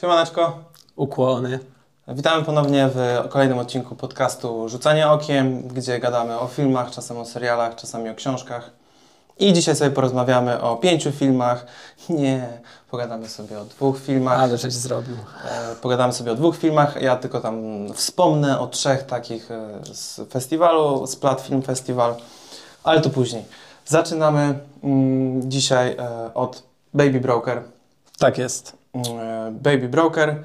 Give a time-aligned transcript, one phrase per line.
[0.00, 0.58] Siemaneczko.
[0.96, 1.58] Ukłony.
[2.08, 7.74] Witamy ponownie w kolejnym odcinku podcastu Rzucanie Okiem, gdzie gadamy o filmach, czasem o serialach,
[7.74, 8.70] czasami o książkach.
[9.38, 11.66] I dzisiaj sobie porozmawiamy o pięciu filmach.
[12.08, 12.48] Nie,
[12.90, 14.40] pogadamy sobie o dwóch filmach.
[14.40, 15.16] Ale żeś zrobił.
[15.44, 17.02] E, Pogadamy sobie o dwóch filmach.
[17.02, 22.14] Ja tylko tam wspomnę o trzech takich e, z festiwalu, z Plat Film Festival,
[22.84, 23.44] ale to później.
[23.86, 26.62] Zaczynamy mm, dzisiaj e, od
[26.94, 27.62] Baby Broker.
[28.18, 28.77] Tak jest.
[29.06, 30.42] E, Baby Broker.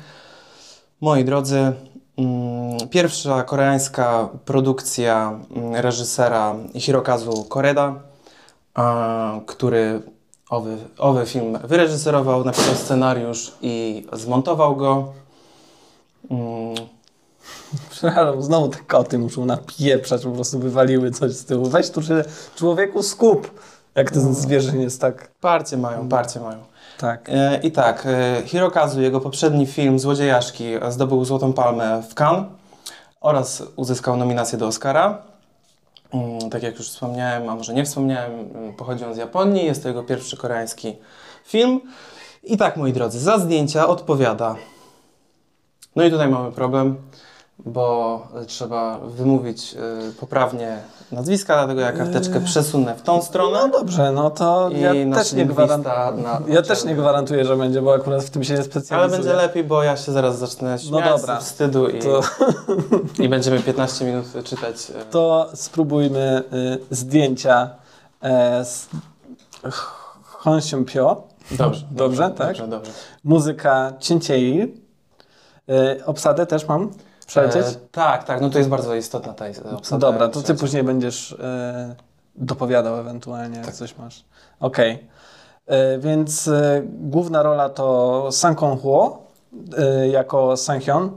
[1.01, 1.71] Moi drodzy,
[2.17, 7.95] mm, pierwsza koreańska produkcja mm, reżysera Hirokazu Koreda,
[9.45, 10.01] który
[10.49, 15.13] owy, owy film wyreżyserował, napisał scenariusz i zmontował go.
[16.31, 16.75] Mm,
[17.91, 21.65] Przepraszam, znowu te koty muszą napieprzać, po prostu wywaliły coś z tyłu.
[21.65, 22.23] Weź tu się
[22.55, 23.61] człowieku skup,
[23.95, 25.31] jak ten zwierzę jest tak.
[25.41, 26.72] Parcie mają, parcie mają.
[26.97, 27.29] Tak.
[27.29, 32.45] E, I tak, e, Hirokazu, jego poprzedni film Złodziejaszki zdobył Złotą Palmę w Cannes
[33.21, 35.21] oraz uzyskał nominację do Oscara.
[36.13, 39.83] Mm, Tak jak już wspomniałem, a może nie wspomniałem, mm, pochodzi on z Japonii, jest
[39.83, 40.95] to jego pierwszy koreański
[41.45, 41.81] film.
[42.43, 44.55] I tak, moi drodzy, za zdjęcia odpowiada.
[45.95, 46.95] No i tutaj mamy problem,
[47.59, 50.77] bo trzeba wymówić e, poprawnie
[51.11, 53.59] nazwiska, dlatego ja karteczkę przesunę w tą stronę.
[53.61, 55.77] No dobrze, no to I ja też nie lingwista
[56.11, 59.17] na Ja też nie gwarantuję, że będzie, bo akurat w tym się nie Ale specjalizuję.
[59.21, 61.41] będzie lepiej, bo ja się zaraz zacznę No dobra.
[61.41, 62.21] z wstydu i, To,
[63.19, 64.91] i będziemy 15 minut czytać.
[64.91, 66.43] e, to spróbujmy
[66.91, 67.69] y, zdjęcia
[68.23, 68.89] e, z
[70.23, 71.23] Hong Pyo.
[71.51, 71.85] Dobrze.
[71.91, 72.47] Dobrze, tak?
[72.47, 72.91] Dobrze, dobrze.
[73.23, 74.61] Muzyka Cięciei.
[75.69, 76.89] Y, obsadę też mam
[77.25, 77.65] przelecieć?
[77.65, 79.45] E, tak, tak, no to jest bardzo istotna ta
[79.75, 79.99] obsada.
[80.11, 81.95] Dobra, to ty później będziesz e,
[82.35, 83.65] dopowiadał ewentualnie, Tak.
[83.65, 84.25] jak coś masz.
[84.59, 85.07] Okej.
[85.67, 89.17] E, Więc e, główna rola to Sang Kong-ho
[89.77, 91.09] e, jako Sang-hyun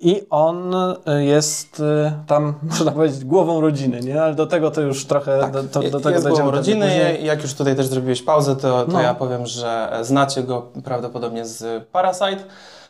[0.00, 0.74] i on
[1.18, 1.82] jest
[2.26, 4.22] tam, można powiedzieć, głową rodziny, nie?
[4.22, 6.86] Ale do tego to już trochę, Tak, do, to, do tego jest głową rodziny.
[6.86, 7.24] później.
[7.24, 9.02] Jak już tutaj też zrobiłeś pauzę, to, to No.
[9.02, 12.44] ja powiem, że znacie go prawdopodobnie z Parasite,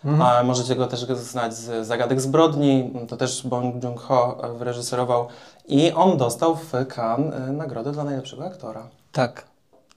[0.04, 0.22] Mhm.
[0.22, 2.92] a możecie go też znać z Zagadek zbrodni.
[3.08, 5.26] To też Bong Joon-ho wyreżyserował
[5.68, 8.88] i on dostał w Cannes e, nagrodę dla najlepszego aktora.
[9.12, 9.44] Tak,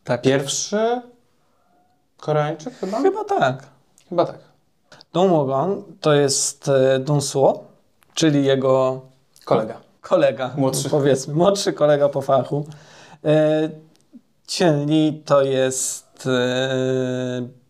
[0.04, 0.22] tak.
[0.22, 1.02] Pierwszy
[2.18, 3.02] Koreańczyk chyba?
[3.02, 3.64] Chyba tak.
[4.10, 4.40] Chyba tak.
[5.14, 7.64] Dong to jest e, Dong Suo,
[8.14, 9.02] czyli jego
[9.46, 9.78] Kolega.
[10.02, 10.90] kolega, Młodszy.
[10.90, 12.66] powiedzmy, młodszy kolega po fachu.
[13.26, 13.70] E,
[14.48, 16.30] Cien Li to jest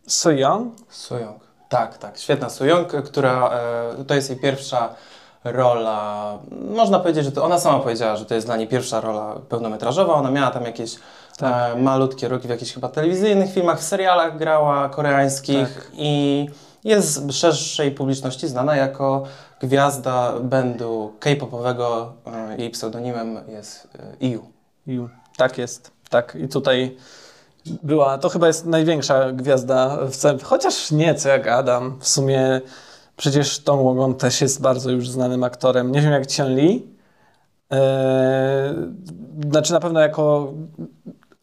[0.07, 0.73] Soyoung.
[0.89, 1.46] Sojong.
[1.69, 2.17] Tak, tak.
[2.17, 3.49] Świetna Sojong, która
[3.99, 4.89] e, to jest jej pierwsza
[5.43, 6.37] rola.
[6.75, 10.13] Można powiedzieć, że to ona sama powiedziała, że to jest dla niej pierwsza rola pełnometrażowa.
[10.13, 10.95] Ona miała tam jakieś
[11.37, 11.75] Tak.
[11.75, 15.91] e, malutkie roki w jakichś chyba telewizyjnych filmach, w serialach grała koreańskich Tak.
[15.93, 16.49] i
[16.83, 19.23] jest szerszej publiczności znana jako
[19.61, 22.13] gwiazda bandu K-popowego.
[22.25, 24.41] E, jej pseudonimem jest e, IU.
[24.87, 25.09] Ju.
[25.37, 26.35] Tak jest, tak.
[26.35, 26.97] I tutaj
[27.83, 31.97] była, to chyba jest największa gwiazda w całym, chociaż nie, co ja gadam.
[31.99, 32.61] W sumie
[33.15, 35.91] przecież Tom Wogon też jest bardzo już znanym aktorem.
[35.91, 36.87] Nie wiem jak Cien Li.
[37.71, 38.73] E,
[39.51, 40.53] znaczy na pewno jako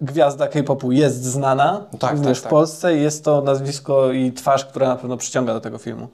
[0.01, 2.51] gwiazda K-popu jest znana Tak, również tak, w tak.
[2.51, 2.97] Polsce.
[2.97, 6.09] Jest to nazwisko i twarz, która na pewno przyciąga do tego filmu.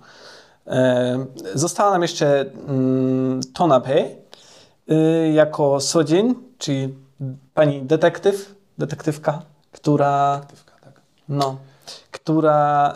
[0.66, 4.04] E, została nam jeszcze mm, Tona Pei
[4.90, 6.94] y, jako Sojin, czyli
[7.54, 10.40] pani detektyw, detektywka, która,
[10.84, 11.00] tak.
[11.28, 11.56] no,
[12.10, 12.94] która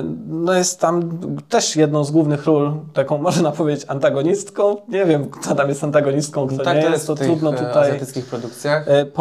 [0.00, 1.18] y, no jest tam
[1.48, 4.76] też jedną z głównych ról, taką można powiedzieć antagonistką.
[4.88, 7.56] Nie wiem, kto tam jest antagonistką, kto tak nie to jest, to w trudno e,
[7.56, 7.88] tutaj.
[7.88, 8.88] azjatyckich produkcjach.
[8.88, 9.12] y,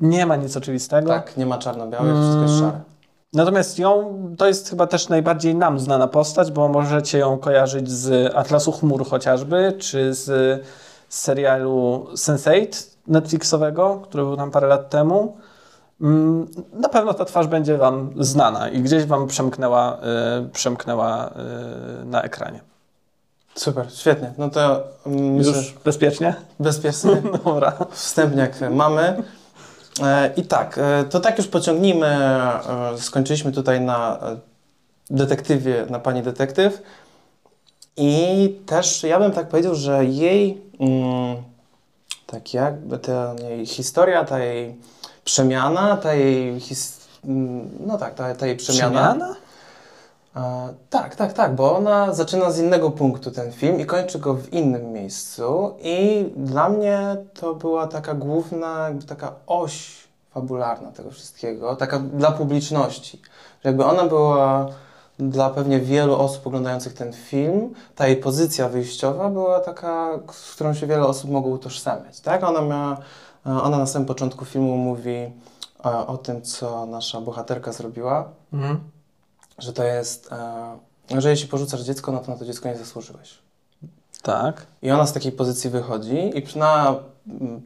[0.00, 1.08] nie ma nic oczywistego.
[1.08, 2.80] Tak, nie ma czarno-białych, wszystko jest szare.
[3.32, 8.34] Natomiast ją, to jest chyba też najbardziej nam znana postać, bo możecie ją kojarzyć z
[8.34, 10.62] Atlasu Chmur chociażby, czy z
[11.08, 15.36] serialu Sense8 Netflixowego, który był tam parę lat temu.
[16.00, 19.98] Mm, Na pewno ta twarz będzie Wam znana i gdzieś Wam przemknęła,
[20.46, 22.60] y, przemknęła y, na ekranie.
[23.54, 24.32] Super, świetnie.
[24.38, 26.34] No to mm, myślę, Już bezpiecznie?
[26.60, 27.72] bezpiecznie Dobra.
[27.90, 29.22] wstępniak mamy.
[30.02, 32.06] E, I tak, e, to tak już pociągnijmy.
[32.06, 32.60] E,
[32.98, 34.36] skończyliśmy tutaj na e,
[35.10, 36.82] detektywie, na pani detektyw.
[37.96, 41.36] I też ja bym tak powiedział, że jej mm,
[42.26, 44.76] tak jakby ta jej historia, ta jej
[45.26, 47.08] przemiana, ta jej his,
[47.86, 49.10] no tak, ta, ta jej przemiana.
[49.10, 49.36] Przemiana?
[50.36, 54.34] E, tak, tak, tak, bo ona zaczyna z innego punktu ten film i kończy go
[54.34, 55.74] w innym miejscu.
[55.82, 62.32] I dla mnie to była taka główna, jakby taka oś fabularna tego wszystkiego, taka dla
[62.32, 63.22] publiczności.
[63.64, 64.68] Że jakby ona była
[65.18, 70.74] dla pewnie wielu osób oglądających ten film ta jej pozycja wyjściowa była taka, z którą
[70.74, 72.20] się wiele osób mogło utożsamiać.
[72.20, 72.44] Tak?
[72.44, 72.96] Ona, miała,
[73.44, 78.80] ona na samym początku filmu mówi e, o tym, co nasza bohaterka zrobiła, Mhm.
[79.58, 80.32] że to jest,
[81.12, 83.38] e, że jeśli porzucasz dziecko, no to na to dziecko nie zasłużyłeś.
[84.22, 84.66] Tak.
[84.82, 86.94] I ona z takiej pozycji wychodzi i na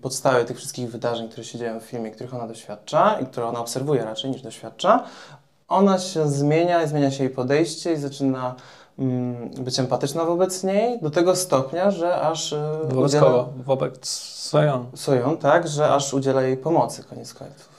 [0.03, 3.61] podstawie tych wszystkich wydarzeń, które się dzieją w filmie, których ona doświadcza i które ona
[3.61, 5.05] obserwuje raczej niż doświadcza,
[5.71, 8.55] ona się zmienia, zmienia się jej podejście i zaczyna
[8.99, 13.49] mm, być empatyczna wobec niej do tego stopnia, że aż e, Wobec udziela- kogo?
[13.67, 14.87] Wobec swoją.
[14.95, 17.71] Soją, tak, że aż udziela jej pomocy koniec końców.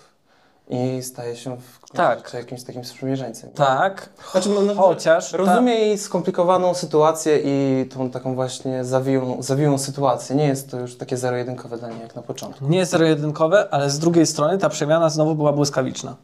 [0.69, 2.33] I staje się w Tak.
[2.33, 3.49] jakimś takim sprzymierzeńcem.
[3.49, 4.09] Tak.
[4.31, 5.33] Znaczy, no, no, Chociaż.
[5.33, 10.35] Rozumiem jej skomplikowaną sytuację i tą taką właśnie zawiłą, zawiłą sytuację.
[10.35, 12.65] Nie jest to już takie zero-jedynkowe dla niej jak na początku.
[12.65, 16.15] Ta, nie jest zero-jedynkowe, ale z drugiej strony ta przemiana znowu była błyskawiczna.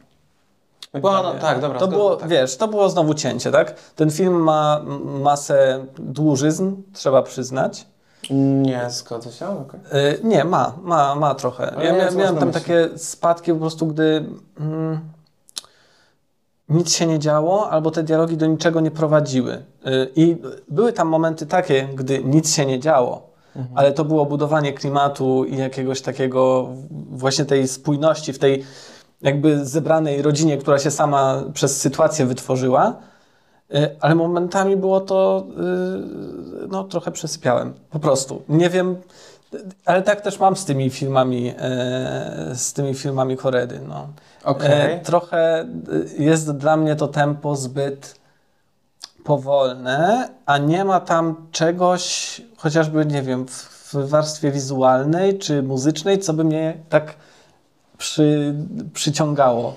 [0.94, 1.78] Była, no, tak, dobra.
[1.78, 2.28] To było, tak.
[2.28, 3.74] wiesz, to było znowu cięcie, tak?
[3.96, 7.86] Ten film ma masę dłużyzn, trzeba przyznać.
[8.30, 9.80] Nie, zgodzę się, okej.
[9.94, 11.70] Y, nie, ma, ma, ma trochę.
[11.76, 12.60] Ale Ja mia, miałem tam myśli?
[12.62, 14.24] takie spadki po prostu, gdy
[14.60, 15.00] mm,
[16.68, 19.52] nic się nie działo, albo te dialogi do niczego nie prowadziły.
[19.86, 20.36] Y, I
[20.68, 23.78] były tam momenty takie, gdy nic się nie działo, Mhm.
[23.78, 26.68] ale to było budowanie klimatu i jakiegoś takiego
[27.10, 28.64] właśnie tej spójności w tej
[29.22, 32.96] jakby zebranej rodzinie, która się sama przez sytuację wytworzyła.
[33.74, 35.46] Y, Ale momentami było to,
[36.64, 38.42] y, no trochę przesypiałem, po prostu.
[38.48, 38.96] Nie wiem,
[39.84, 43.80] ale tak też mam z tymi filmami, e, z tymi filmami Koredy.
[43.88, 44.08] No.
[44.44, 44.92] Okej.
[44.92, 45.66] E, trochę
[46.18, 48.14] y, jest dla mnie to tempo zbyt
[49.24, 56.32] powolne, a nie ma tam czegoś, chociażby, nie wiem, w warstwie wizualnej czy muzycznej, co
[56.32, 57.14] by mnie tak
[57.98, 58.54] przy,
[58.94, 59.74] przyciągało.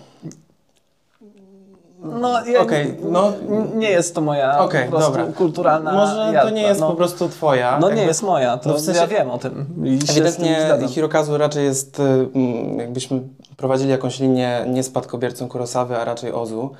[2.04, 3.34] No, ja, Okej, no-
[3.76, 5.26] nie jest to moja Okej, po dobra.
[5.26, 6.90] kulturalna Może to nie jest no.
[6.90, 7.78] po prostu twoja.
[7.82, 9.66] No nie jakby- jest moja, to no w sensie- ja wiem o tym
[10.10, 10.88] Ewidentnie.
[10.90, 13.22] Hirokazu raczej jest, y, mm, jakbyśmy
[13.58, 16.72] prowadzili jakąś linię nie spadkobiercą Kurosawy, a raczej Ozu.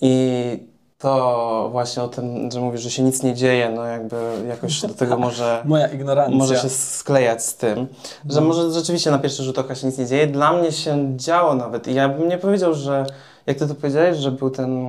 [0.00, 4.16] I to właśnie o tym, że mówisz, że się nic nie dzieje, no jakby
[4.48, 5.62] jakoś do tego może...
[5.64, 6.36] Moja ignorancja.
[6.36, 7.86] może się sklejać z tym,
[8.28, 8.46] że No.
[8.46, 10.26] może rzeczywiście na pierwszy rzut oka się nic nie dzieje.
[10.26, 13.06] Dla mnie się działo nawet i ja bym nie powiedział, że
[13.46, 14.86] jak ty to powiedziałeś, że był ten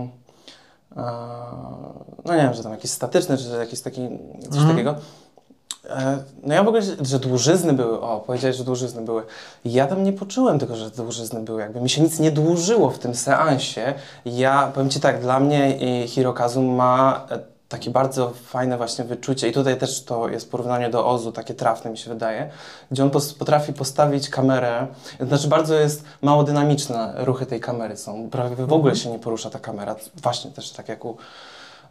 [0.98, 1.02] e,
[2.26, 4.10] no nie wiem, że tam jakiś statyczny, czy jakiś taki,
[4.50, 4.70] coś Mhm.
[4.70, 4.96] takiego.
[5.90, 9.24] E, No ja w ogóle, że dłużyzny były, o, powiedziałeś, że dłużyzny były.
[9.66, 13.00] Ja tam nie poczułem tego, że dłużyzny były, jakby mi się nic nie dłużyło w
[13.00, 13.94] tym seansie.
[14.26, 17.40] Ja, powiem Ci tak, dla mnie Hirokazu ma e,
[17.70, 21.92] takie bardzo fajne właśnie wyczucie i tutaj też to jest porównanie do Ozu, takie trafne
[21.92, 22.50] mi się wydaje,
[22.92, 24.88] gdzie on potrafi postawić kamerę,
[25.22, 29.50] znaczy bardzo jest mało dynamiczne ruchy tej kamery są, prawie w ogóle się nie porusza
[29.50, 31.18] ta kamera, właśnie też tak jak u...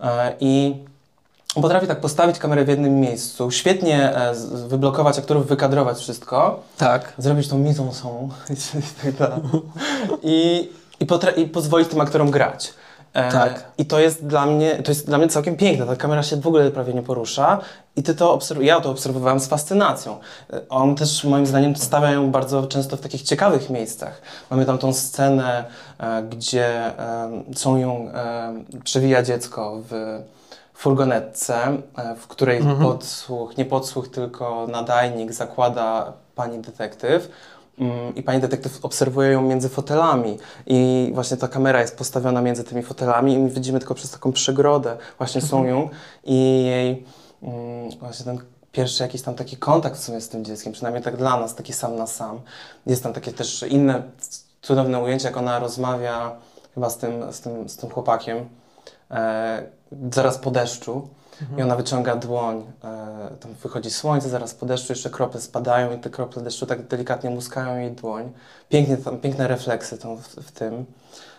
[0.00, 0.84] E, I
[1.56, 4.34] on potrafi tak postawić kamerę w jednym miejscu, świetnie e,
[4.68, 7.12] wyblokować aktorów, wykadrować wszystko, Tak.
[7.18, 9.40] zrobić tą mizą są i tak dalej.
[10.22, 10.70] I,
[11.36, 12.74] i, pozwolić tym aktorom grać.
[13.12, 13.64] E, Tak.
[13.78, 15.86] I to jest dla mnie, to jest dla mnie całkiem piękne.
[15.86, 17.58] Ta kamera się w ogóle prawie nie porusza
[17.96, 20.18] i ty to ja to obserwowałem z fascynacją.
[20.52, 24.22] E, On też moim zdaniem stawia ją bardzo często w takich ciekawych miejscach.
[24.50, 25.64] Mamy tam tą scenę,
[25.98, 26.66] e, gdzie
[26.98, 28.10] e, są ją
[28.84, 30.20] przewija dziecko w
[30.76, 31.56] furgonetce,
[31.96, 32.78] e, w której Mhm.
[32.78, 37.28] podsłuch, nie podsłuch, tylko nadajnik zakłada pani detektyw.
[37.78, 42.64] Mm, I pani detektyw obserwuje ją między fotelami i właśnie ta kamera jest postawiona między
[42.64, 45.88] tymi fotelami i my widzimy tylko przez taką przegrodę właśnie są ją
[46.24, 47.04] i jej
[47.42, 48.38] mm, właśnie ten
[48.72, 51.72] pierwszy jakiś tam taki kontakt w sumie z tym dzieckiem, przynajmniej tak dla nas, taki
[51.72, 52.40] sam na sam.
[52.86, 54.02] Jest tam takie też inne
[54.62, 56.36] cudowne ujęcie, jak ona rozmawia
[56.74, 58.48] chyba z tym, z tym, z tym chłopakiem
[59.10, 59.62] e,
[60.12, 61.08] zaraz po deszczu
[61.58, 65.98] i ona wyciąga dłoń, e, tam wychodzi słońce, zaraz po deszczu jeszcze krople spadają i
[65.98, 68.32] te krople deszczu tak delikatnie muskają jej dłoń.
[68.68, 70.84] Pięknie, tam, piękne refleksy tą w, w tym.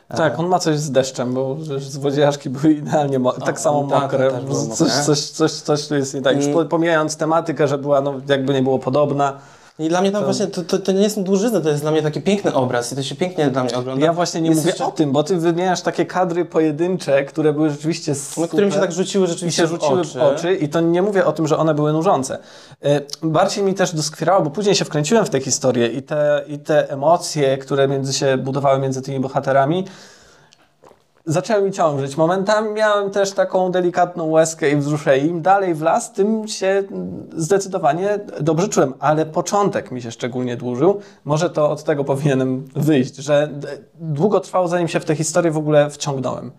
[0.10, 4.32] E, Tak, on ma coś z deszczem, bo przecież złodziejaszki były idealnie tak samo mokre.
[4.76, 6.38] coś, coś, coś, coś tu jest nie tak.
[6.38, 9.38] Już pomijając tematykę, że była no, jakby nie było podobna.
[9.79, 11.91] I dla mnie tam To- właśnie, to, to, to nie jest dłużyzna, to jest dla
[11.91, 14.05] mnie taki piękny obraz i to się pięknie dla mnie ogląda.
[14.05, 17.53] Ja właśnie nie Jest mówię jeszcze- o tym, bo ty wymieniasz takie kadry pojedyncze, które
[17.53, 18.50] były rzeczywiście No, super.
[18.50, 20.19] które mi się tak rzuciły i rzeczywiście się rzuciły w oczy.
[20.19, 22.38] w oczy i to nie mówię o tym, że one były nużące.
[22.84, 26.60] E, Bardziej mi też doskwierało, bo później się wkręciłem w tę historię i te, i
[26.60, 29.86] te emocje, które między się budowały między tymi bohaterami,
[31.27, 32.17] zaczęły mi ciążyć.
[32.17, 35.25] Momentami miałem też taką delikatną łezkę i wzruszenie.
[35.25, 36.84] Im dalej w las, tym się
[37.36, 41.00] zdecydowanie dobrze czułem, ale początek mi się szczególnie dłużył.
[41.25, 43.50] Może to od tego powinienem wyjść, że
[44.00, 46.51] długo trwało, zanim się w tę historię w ogóle wciągnąłem.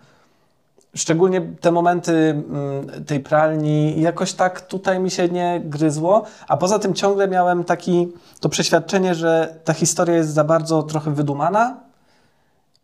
[0.95, 6.79] Szczególnie te momenty mm, tej pralni jakoś tak tutaj mi się nie gryzło, a poza
[6.79, 11.77] tym ciągle miałem taki to przeświadczenie, że ta historia jest za bardzo trochę wydumana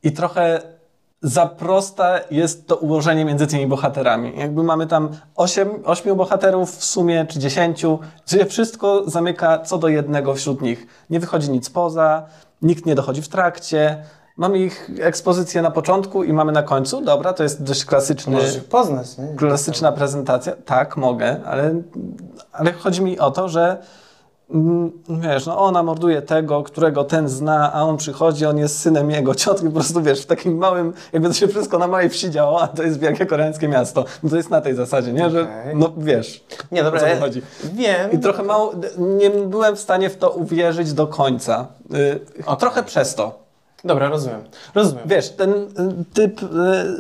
[0.03, 0.74] i trochę
[1.23, 4.33] za proste jest to ułożenie między tymi bohaterami.
[4.37, 9.89] Jakby mamy tam osiem, ośmiu bohaterów w sumie, czy dziesięciu, gdzie wszystko zamyka co do
[9.89, 10.87] jednego wśród nich.
[11.11, 12.27] Nie wychodzi nic poza,
[12.63, 14.05] nikt nie dochodzi w trakcie.
[14.37, 17.01] Mamy ich ekspozycję na początku i mamy na końcu.
[17.05, 19.35] Dobra, to jest dość klasyczny, Możesz ich poznać, nie?
[19.37, 20.53] klasyczna prezentacja.
[20.65, 21.75] Tak, mogę, ale,
[22.53, 23.79] ale chodzi mi o to, że
[25.09, 29.35] wiesz, no ona morduje tego, którego ten zna, a on przychodzi, on jest synem jego
[29.35, 32.63] ciotki, po prostu wiesz, w takim małym, jakby to się wszystko na małej wsi działo,
[32.63, 34.05] a to jest wielkie koreańskie miasto.
[34.23, 35.31] No to jest na tej zasadzie, nie?
[35.31, 35.77] Że, Okej.
[35.77, 37.43] no wiesz, Nie, dobra, o co ja chodzi.
[37.75, 38.13] wiem.
[38.13, 41.67] I trochę mało, nie byłem w stanie w to uwierzyć do końca.
[41.95, 42.57] Y, Okej.
[42.57, 43.44] Trochę przez to.
[43.85, 44.41] Dobra, rozumiem.
[44.75, 45.05] Rozumiem.
[45.07, 45.67] Wiesz, ten y,
[46.15, 46.47] typ y,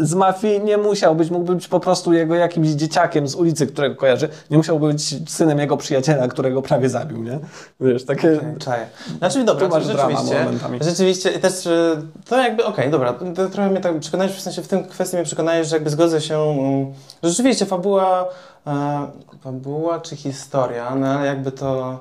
[0.06, 3.96] z mafii nie musiał być, mógłby być po prostu jego jakimś dzieciakiem z ulicy, którego
[3.96, 4.28] kojarzy.
[4.50, 7.38] Nie musiał być synem jego przyjaciela, którego prawie zabił, nie?
[7.80, 8.36] Wiesz, takie...
[8.36, 8.86] Okej, Czaję.
[9.18, 10.46] Znaczy, dobra, Tu masz rzeczywiście,
[10.80, 14.68] rzeczywiście też e, to jakby, okej, dobra, to trochę mnie tak przekonałeś, w sensie w
[14.68, 18.28] tym kwestii mnie przekonałeś, że jakby zgodzę się, mm, że rzeczywiście fabuła,
[18.66, 19.06] e,
[19.40, 22.00] fabuła czy historia, no ale jakby to,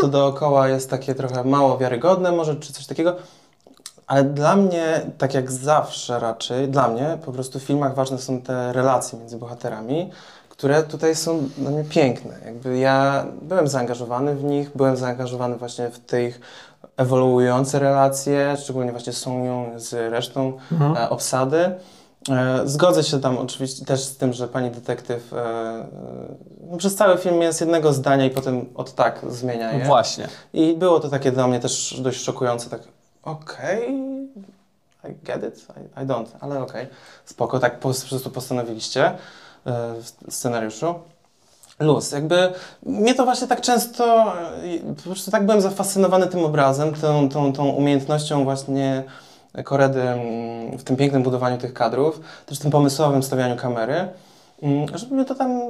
[0.00, 3.16] to dookoła jest takie trochę mało wiarygodne może, czy coś takiego,
[4.10, 8.40] ale dla mnie, tak jak zawsze raczej, dla mnie po prostu w filmach ważne są
[8.40, 10.10] te relacje między bohaterami,
[10.48, 12.34] które tutaj są dla mnie piękne.
[12.44, 16.40] Jakby ja byłem zaangażowany w nich, byłem zaangażowany właśnie w te ich
[16.96, 20.96] ewoluujące relacje, szczególnie właśnie z Sonią, z resztą Mhm.
[20.96, 21.58] e, obsady.
[22.30, 25.86] E, zgodzę się tam oczywiście też z tym, że pani detektyw e,
[26.70, 29.84] no, przez cały film jest jednego zdania i potem od tak zmienia je.
[29.84, 30.28] Właśnie.
[30.52, 32.80] I było to takie dla mnie też dość szokujące, tak
[33.22, 33.88] okej,
[35.04, 36.86] I get it, I, I don't, ale okej,
[37.24, 39.16] spoko, tak po, po prostu postanowiliście e,
[40.28, 40.94] w scenariuszu.
[41.80, 44.34] Luz, jakby mnie to właśnie tak często,
[44.64, 49.04] e, po prostu tak byłem zafascynowany tym obrazem, tą, tą, tą umiejętnością właśnie
[49.64, 54.08] Koredy mm, w tym pięknym budowaniu tych kadrów, też tym pomysłowym stawianiu kamery,
[54.62, 55.60] mm, że mnie to tam,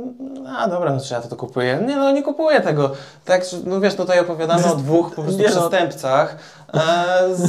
[0.56, 1.84] a dobra, no czy ja to, to kupuję?
[1.86, 2.92] Nie, no nie kupuję tego.
[3.24, 5.48] Tak, no wiesz, tutaj opowiadano o dwóch po prostu no.
[5.48, 6.36] przestępcach,
[6.74, 7.48] e, z,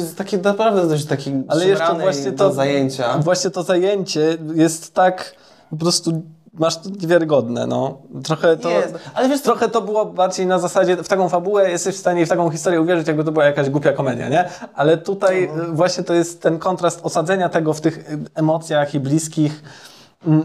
[0.00, 3.18] z takiej naprawdę dość takiej Ale jeszcze właśnie to zajęcia.
[3.18, 5.34] Właśnie to zajęcie jest tak
[5.70, 6.22] po prostu
[6.58, 7.98] masz to niewiarygodne, no.
[8.24, 11.94] Trochę to, Jest, ale wiesz trochę to było bardziej na zasadzie, w taką fabułę jesteś
[11.96, 14.48] w stanie w taką historię uwierzyć, jakby to była jakaś głupia komedia, nie?
[14.74, 15.64] Ale tutaj No.
[15.64, 19.62] y, właśnie to jest ten kontrast osadzenia tego w tych y, emocjach i bliskich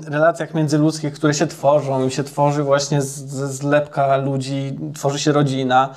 [0.07, 5.89] relacjach międzyludzkich, które się tworzą i się tworzy właśnie ze zlepka ludzi, tworzy się rodzina.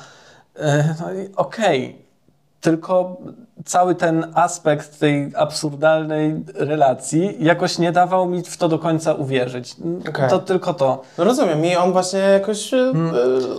[0.57, 0.61] Y,
[1.01, 2.05] No i okej,
[2.61, 3.17] tylko
[3.65, 9.77] cały ten aspekt tej absurdalnej relacji jakoś nie dawał mi w to do końca uwierzyć.
[10.09, 10.31] Okej.
[10.31, 11.03] To tylko to.
[11.19, 13.15] no rozumiem i on właśnie jakoś e, Hmm.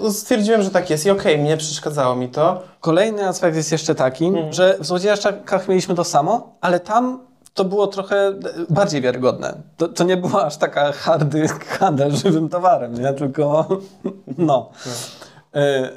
[0.05, 2.61] e, stwierdziłem, że tak jest i okej, mnie przeszkadzało mi to.
[2.79, 7.19] Kolejny aspekt jest jeszcze taki, że w Złodziejaszczakach mieliśmy to samo, ale tam
[7.55, 8.33] to było trochę e,
[8.69, 9.57] bardziej wiarygodne.
[9.77, 13.13] To, to nie była aż taka hardy handel żywym towarem, nie?
[13.13, 13.67] Tylko
[14.37, 14.69] no.
[15.55, 15.89] E,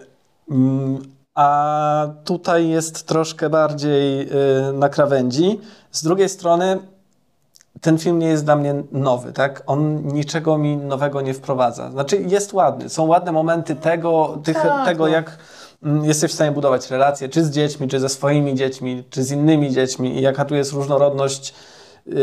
[0.51, 0.99] mm,
[1.35, 5.61] A tutaj jest troszkę bardziej e, na krawędzi.
[5.91, 6.79] Z drugiej strony
[7.81, 9.63] ten film nie jest dla mnie nowy, tak?
[9.67, 11.91] On niczego mi nowego nie wprowadza.
[11.91, 15.09] Znaczy jest ładny, są ładne momenty tego, tych, Tak, tego no.
[15.09, 15.39] jak
[16.03, 19.71] jesteś w stanie budować relacje, czy z dziećmi, czy ze swoimi dziećmi, czy z innymi
[19.73, 21.55] dziećmi i jaka tu jest różnorodność
[22.07, 22.15] yy,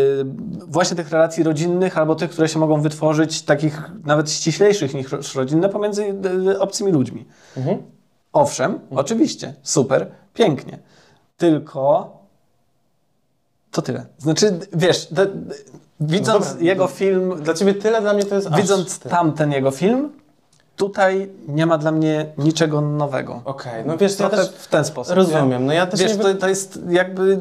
[0.68, 5.70] właśnie tych relacji rodzinnych albo tych, które się mogą wytworzyć, takich nawet ściślejszych niż rodzinne
[5.70, 6.06] pomiędzy
[6.46, 7.26] yy, obcymi ludźmi.
[7.58, 7.78] Mhm.
[8.34, 10.80] Owszem, oczywiście, super, pięknie.
[11.38, 12.14] Tylko
[13.72, 14.06] to tyle.
[14.18, 15.28] Znaczy, wiesz, d-
[16.00, 19.72] widząc dobra, jego no- film, Dla ciebie tyle, dla mnie to jest widząc tamten jego
[19.72, 20.10] film,
[20.76, 23.42] tutaj nie ma dla mnie niczego nowego.
[23.46, 25.16] Okej, no wiesz, ja Trochę też w ten sposób.
[25.16, 26.24] rozumiem, no ja też Wiesz, nie...
[26.24, 27.40] to, to jest jakby,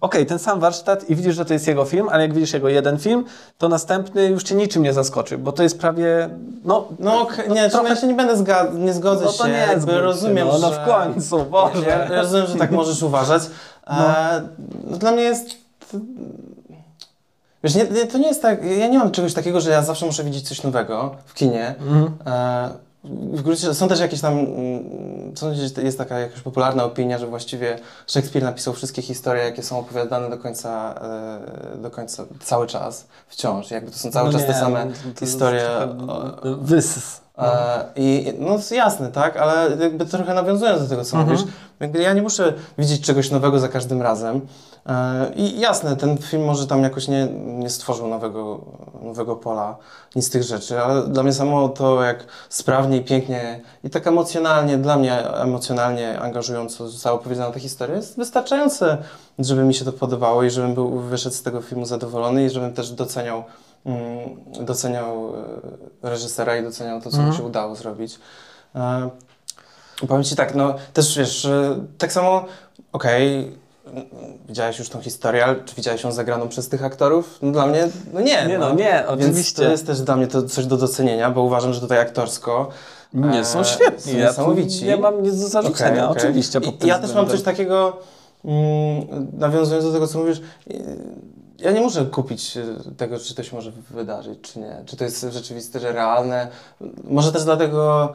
[0.00, 2.68] okej, ten sam warsztat i widzisz, że to jest jego film, ale jak widzisz jego
[2.68, 3.24] jeden film,
[3.58, 6.28] to następny już cię niczym nie zaskoczy, bo to jest prawie,
[6.64, 9.50] no, No okej, nie, trochę- ja się nie będę zgadzał, nie zgodzę no to się,
[9.50, 10.80] nie jakby się, rozumiem, no, no że...
[10.80, 11.88] w końcu, Boże.
[11.88, 13.42] Ja, ja rozumiem, że tak możesz uważać.
[13.86, 14.42] E,
[14.90, 15.46] no, dla mnie jest...
[17.64, 20.06] Wiesz, nie, nie, to nie jest tak, ja nie mam czegoś takiego, że ja zawsze
[20.06, 21.74] muszę widzieć coś nowego w kinie.
[21.80, 22.14] Mhm.
[22.26, 22.70] E,
[23.32, 25.52] w gruncie są też jakieś tam, mm, są,
[25.82, 30.38] jest taka jakaś popularna opinia, że właściwie Szekspir napisał wszystkie historie, jakie są opowiadane do
[30.38, 30.94] końca,
[31.74, 33.70] e, do końca cały czas, wciąż.
[33.70, 35.68] Jakby to są cały No czas nie, te same no to- to historie.
[36.58, 37.20] Wys.
[37.38, 41.36] E, I no jest jasne, tak, ale jakby trochę nawiązując do tego, co Mhm.
[41.38, 44.40] mówisz, jakby ja nie muszę widzieć czegoś nowego za każdym razem.
[44.86, 48.60] E, I jasne, ten film może tam jakoś nie, nie stworzył nowego,
[49.02, 49.76] nowego pola,
[50.16, 54.06] nic z tych rzeczy, ale dla mnie samo to, jak sprawnie i pięknie i tak
[54.06, 58.98] emocjonalnie, dla mnie emocjonalnie angażująco została opowiedziana ta historia, jest wystarczające,
[59.38, 62.72] żeby mi się to podobało i żebym był, wyszedł z tego filmu zadowolony i żebym
[62.72, 63.44] też doceniał,
[64.60, 65.32] doceniał
[66.02, 68.18] e, reżysera i doceniał to, co mu się udało zrobić.
[68.74, 69.10] E,
[70.08, 71.48] Powiem Ci tak, no też wiesz,
[71.98, 72.44] tak samo,
[72.92, 73.52] okej,
[73.86, 74.02] m,
[74.48, 77.38] widziałeś już tą historię, ale czy widziałeś ją zagraną przez tych aktorów?
[77.42, 78.46] No dla mnie, no nie.
[78.46, 79.62] Nie, no nie, Więc oczywiście.
[79.64, 82.68] to jest też dla mnie to coś do docenienia, bo uważam, że tutaj aktorsko
[83.12, 84.12] Nie, są e, świetni.
[84.12, 84.84] Są ja tu niesamowici.
[84.84, 86.22] nie mam nic do zarzucenia, Okej, okej.
[86.22, 86.58] oczywiście.
[86.58, 87.30] I, ja też mam względem.
[87.36, 87.96] coś takiego,
[88.44, 90.40] mm, nawiązując do tego, co mówisz,
[91.64, 94.82] ja nie muszę kupić y, tego, czy to się może wydarzyć, czy nie.
[94.86, 96.48] Czy to jest rzeczywiste, że realne.
[97.04, 98.14] Może też dlatego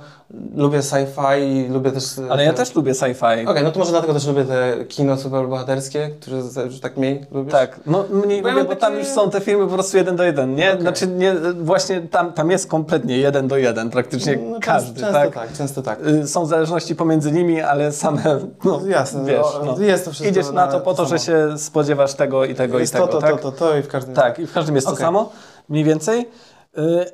[0.56, 2.18] lubię sci-fi i lubię też...
[2.18, 3.48] y, Ale ja te- też lubię sci-fi.
[3.48, 7.52] Okej, no to może dlatego też lubię te kino superbohaterskie, które już tak mniej lubisz?
[7.52, 9.98] Tak, no mniej Bo ja lubię, bo tam takie- już są te filmy po prostu
[9.98, 10.70] jeden do jeden, nie?
[10.70, 10.82] Okej.
[10.82, 15.34] Znaczy, nie, właśnie tam, tam jest kompletnie jeden do jeden, praktycznie No, każdy, często, tak?
[15.34, 16.08] Tak, często tak.
[16.08, 20.52] Y, Są zależności pomiędzy nimi, ale same, no, Jasne, wiesz, no, jest to wszystko idziesz
[20.52, 21.10] na to po to, samo.
[21.10, 23.32] że się spodziewasz tego i tego jest i tego, to, to, tak?
[23.42, 25.06] to, to, to i w każdym Tak, i w każdym jest to Okej.
[25.06, 25.32] samo,
[25.70, 26.30] mniej więcej.
[26.78, 27.06] Y,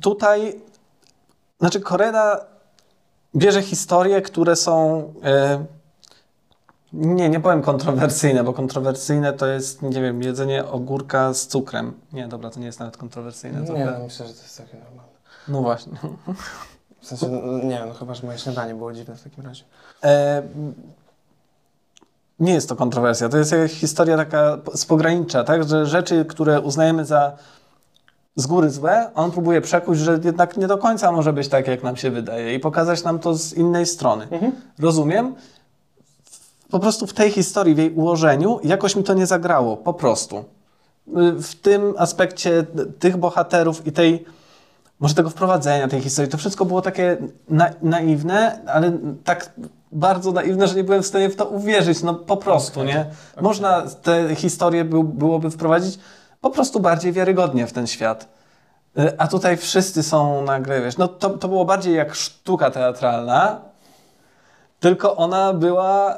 [0.00, 0.60] tutaj,
[1.60, 2.53] znaczy Koreda
[3.36, 5.66] bierze historie, które są, y,
[6.92, 11.92] nie, nie powiem kontrowersyjne, bo kontrowersyjne to jest, nie wiem, jedzenie ogórka z cukrem.
[12.12, 13.60] Nie, dobra, to nie jest nawet kontrowersyjne.
[13.60, 13.84] Nie, trochę.
[13.84, 15.12] no, myślę, że to jest takie normalne.
[15.48, 15.92] No właśnie.
[17.00, 19.64] W sensie, no, nie wiem, no chyba, że moje śniadanie było dziwne w takim razie.
[20.04, 20.42] E,
[22.40, 25.68] nie jest to kontrowersja, to jest jakaś historia taka z pogranicza, tak?
[25.68, 27.36] Że rzeczy, które uznajemy za
[28.36, 31.82] z góry złe, on próbuje przekuć, że jednak nie do końca może być tak, jak
[31.82, 34.28] nam się wydaje i pokazać nam to z innej strony.
[34.78, 35.34] Rozumiem.
[36.70, 39.76] Po prostu w tej historii, w jej ułożeniu, jakoś mi to nie zagrało.
[39.76, 40.44] Po prostu.
[41.42, 42.66] W tym aspekcie
[42.98, 44.24] tych bohaterów i tej,
[45.00, 47.16] może tego wprowadzenia tej historii, to wszystko było takie
[47.48, 49.50] na, naiwne, ale tak
[49.92, 52.02] bardzo naiwne, że nie byłem w stanie w to uwierzyć.
[52.02, 53.06] No po prostu, Okej, nie?
[53.40, 55.98] Można tę historię był, byłoby wprowadzić
[56.44, 58.28] po prostu bardziej wiarygodnie w ten świat.
[58.98, 63.60] Y, A tutaj wszyscy są nagle, wiesz, no to, to było bardziej jak sztuka teatralna,
[64.80, 66.16] tylko ona była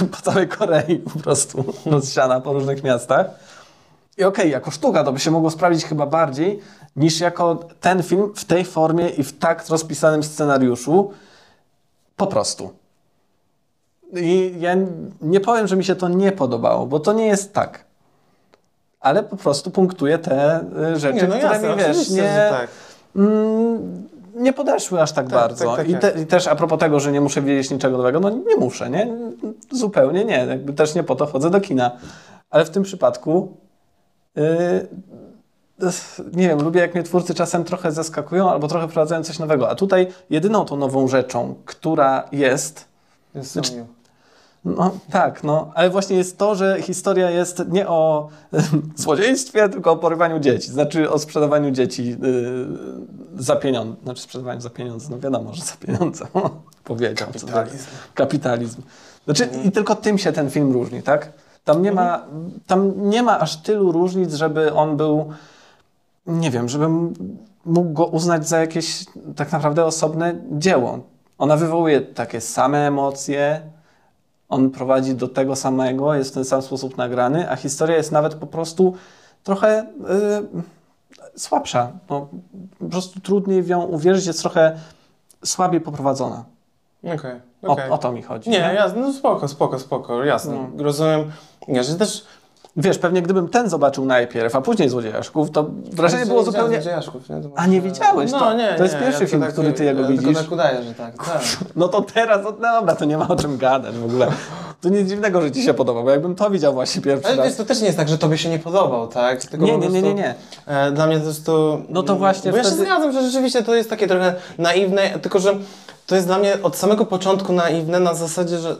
[0.00, 3.26] y, po całej Korei po prostu rozsiana po różnych miastach.
[4.18, 6.60] I okej, jako sztuka to by się mogło sprawdzić chyba bardziej
[6.96, 11.12] niż jako ten film w tej formie i w tak rozpisanym scenariuszu.
[12.16, 12.70] Po prostu.
[14.12, 14.76] I ja
[15.20, 17.89] nie powiem, że mi się to nie podobało, bo to nie jest tak.
[19.00, 20.60] Ale po prostu punktuję te
[20.94, 22.68] y, rzeczy, Nie, no które jasne, mi wiesz, nie, tak.
[23.16, 25.64] mm, nie podeszły aż tak, Tak, bardzo.
[25.64, 26.00] tak, tak, I, tak.
[26.00, 28.90] te, I też a propos tego, że nie muszę wiedzieć niczego nowego, no nie muszę,
[28.90, 29.08] nie?
[29.72, 30.46] Zupełnie nie.
[30.48, 31.90] Jakby też nie po to chodzę do kina.
[32.50, 33.56] Ale w tym przypadku
[34.36, 34.88] yy,
[36.32, 39.70] nie wiem, lubię jak mnie twórcy czasem trochę zaskakują albo trochę wprowadzają coś nowego.
[39.70, 42.88] A tutaj jedyną tą nową rzeczą, która jest,
[43.34, 43.84] Jest Znaczy-.
[44.64, 48.28] No tak, no, ale właśnie jest to, że historia jest nie o
[48.96, 50.70] złodziejstwie, tylko o porywaniu dzieci.
[50.70, 52.16] Znaczy o sprzedawaniu dzieci yy,
[53.38, 53.96] za pieniądze.
[54.02, 56.26] Znaczy sprzedawaniu za pieniądze, no wiadomo, że za pieniądze.
[56.84, 57.28] Powiedział.
[57.28, 57.86] Kapitalizm.
[58.14, 58.82] Kapitalizm.
[59.24, 61.32] Znaczy i tylko tym się ten film różni, tak?
[61.64, 62.24] Tam nie ma,
[62.66, 65.32] tam nie ma aż tylu różnic, żeby on był,
[66.26, 67.14] nie wiem, żebym
[67.64, 69.04] mógł go uznać za jakieś
[69.36, 70.98] tak naprawdę osobne dzieło.
[71.38, 73.60] Ona wywołuje takie same emocje,
[74.50, 78.34] on prowadzi do tego samego, jest w ten sam sposób nagrany, a historia jest nawet
[78.34, 78.94] po prostu
[79.42, 79.86] trochę
[81.34, 81.92] y, słabsza.
[82.10, 82.28] No,
[82.78, 84.78] po prostu trudniej w nią uwierzyć, jest trochę
[85.44, 86.44] słabiej poprowadzona.
[87.04, 87.90] Okej, O, okej.
[87.90, 88.50] o to mi chodzi.
[88.50, 90.54] Nie, jasne, no spoko, spoko, spoko, jasne.
[90.54, 90.84] No.
[90.84, 91.32] Rozumiem.
[91.68, 92.24] Ja, że też...
[92.80, 96.74] Wiesz, pewnie gdybym ten zobaczył najpierw, a później Złodziejaszków, to wrażenie było zupełnie...
[96.74, 97.40] Złodziejaszków, nie?
[97.40, 98.32] To A, nie widziałeś?
[98.32, 100.24] No, To- nie, to jest nie, pierwszy ja film, tak, który ty jego ja widzisz.
[100.26, 101.26] Tylko tak udaję, że tak.
[101.26, 101.42] tak.
[101.76, 104.26] No to teraz, no dobra, to nie ma o czym gadać w ogóle.
[104.80, 107.44] To nic dziwnego, że ci się podoba, bo jakbym to widział właśnie pierwszy Ale wiesz,
[107.46, 107.56] raz...
[107.56, 109.44] to też nie jest tak, że tobie się nie podobał, tak?
[109.44, 110.34] Tylko Nie, nie, nie, nie, nie.
[110.66, 111.80] E, dla mnie to jest to...
[111.88, 115.10] No to właśnie Bo ja się wtedy- zgadzam, że rzeczywiście to jest takie trochę naiwne,
[115.22, 115.54] tylko że
[116.06, 118.76] to jest dla mnie od samego początku naiwne na zasadzie, że,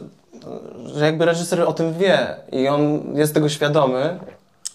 [0.85, 4.19] że jakby reżyser o tym wie i on jest tego świadomy.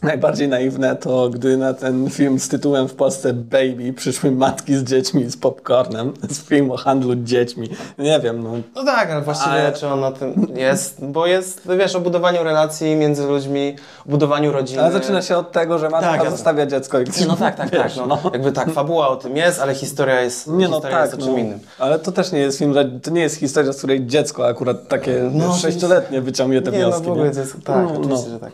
[0.02, 4.84] Najbardziej naiwne to, gdy na ten film z tytułem w Polsce Baby przyszły matki z
[4.84, 6.12] dziećmi z popcornem.
[6.30, 7.68] Z film o handlu dziećmi.
[7.98, 8.50] Nie wiem, no.
[8.74, 12.42] No tak, ale właściwie Ale- czy on o tym jest, bo jest, wiesz, o budowaniu
[12.44, 14.82] relacji między ludźmi, o budowaniu rodziny.
[14.82, 17.70] Ale zaczyna się od tego, że matka Tak, zostawia dziecko i Nie, No tak, tak,
[17.70, 17.82] tak.
[17.82, 18.18] wiesz, No.
[18.32, 21.24] Jakby tak, fabuła o tym jest, ale historia jest, Nie no historia tak, jest o
[21.26, 21.38] czym no.
[21.38, 21.58] innym.
[21.78, 25.30] ale to też nie jest film, to nie jest historia, z której dziecko akurat takie
[25.32, 27.02] No, no, sześcioletnie wyciągnie te nie, wnioski.
[27.02, 27.38] no w ogóle nie?
[27.40, 28.32] jest, tak, No, oczywiście, no.
[28.32, 28.52] że tak.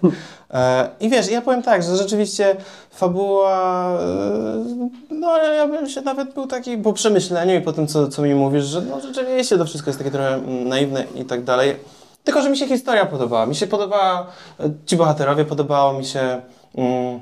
[0.53, 2.57] E, I wiesz, ja powiem tak, że rzeczywiście
[2.91, 4.65] fabuła, e,
[5.11, 8.35] no ja bym się nawet był taki po przemyśleniu i po tym, co, co mi
[8.35, 11.77] mówisz, że no rzeczywiście to wszystko jest takie trochę naiwne i tak dalej.
[12.25, 13.47] Tylko, że mi się historia podobała.
[13.47, 14.27] Mi się podobała,
[14.61, 16.41] e, ci bohaterowie, podobało mi się
[16.75, 17.21] mm,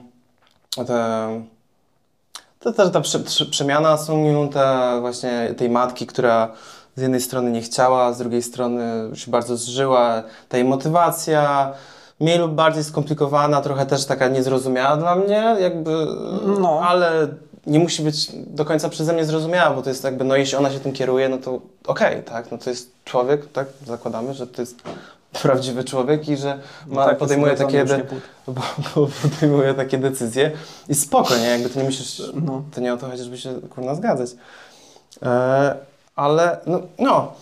[2.61, 6.53] to też ta prze, prze, przemiana Sungyun, ta właśnie tej matki, która
[6.97, 11.73] z jednej strony nie chciała, z drugiej strony się bardzo zżyła, ta jej motywacja,
[12.21, 16.07] mniej lub bardziej skomplikowana, trochę też taka niezrozumiała dla mnie, jakby,
[16.61, 16.81] No.
[16.89, 17.29] ale
[17.67, 20.71] nie musi być do końca przeze mnie zrozumiała, bo to jest jakby, no jeśli ona
[20.71, 24.63] się tym kieruje, no to okej, tak, no to jest człowiek, tak, zakładamy, że to
[24.63, 24.77] jest
[25.43, 28.05] prawdziwy człowiek i że ma, tak, podejmuje takie, de-
[28.47, 28.55] bo,
[28.95, 30.51] bo podejmuje takie decyzje
[30.89, 31.47] i spoko, nie?
[31.47, 32.63] Jakby to nie musisz, No.
[32.75, 34.31] to nie o to chodzi, żeby się kurna zgadzać.
[35.23, 35.75] E,
[36.17, 37.33] ale no, no.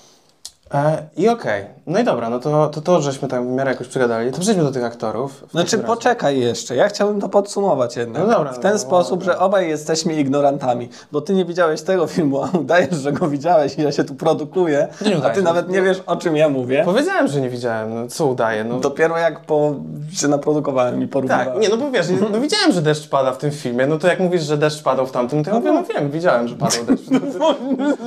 [0.74, 3.88] E, i okej, no i dobra, no to, to to, żeśmy tam w miarę jakoś
[3.88, 5.32] przygadali, to przejdźmy do tych aktorów.
[5.48, 5.94] w Znaczy takim razie.
[5.94, 8.22] poczekaj jeszcze, ja chciałbym to podsumować jednak.
[8.22, 9.34] No dobra, w ten no, sposób, dobra.
[9.34, 13.78] że obaj jesteśmy ignorantami, bo ty nie widziałeś tego filmu, a udajesz, że go widziałeś
[13.78, 15.50] i ja się tu produkuję, Nie a udajesz, ty no.
[15.50, 16.82] nawet nie wiesz o czym ja mówię.
[16.84, 18.80] Powiedziałem, że nie widziałem, no co udaje, no.
[18.80, 19.74] Dopiero jak po,
[20.12, 21.48] się naprodukowałem i porównywałem.
[21.52, 24.06] Tak, nie, no bo wiesz, no widziałem, że deszcz pada w tym filmie, no to
[24.08, 26.84] jak mówisz, że deszcz padał w tamtym, to ja mówię, no wiem, widziałem, że padał
[26.84, 27.04] deszcz.
[27.38, 27.54] No,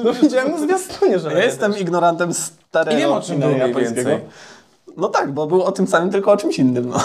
[0.03, 1.81] no widziałem, no zwiastunie, że Ja jestem deszcz.
[1.83, 2.33] ignorantem
[2.69, 4.19] starego I wiem, o czym był mniej więcej.
[4.97, 6.89] No tak, bo był o tym samym, tylko o czymś innym.
[6.89, 6.99] No.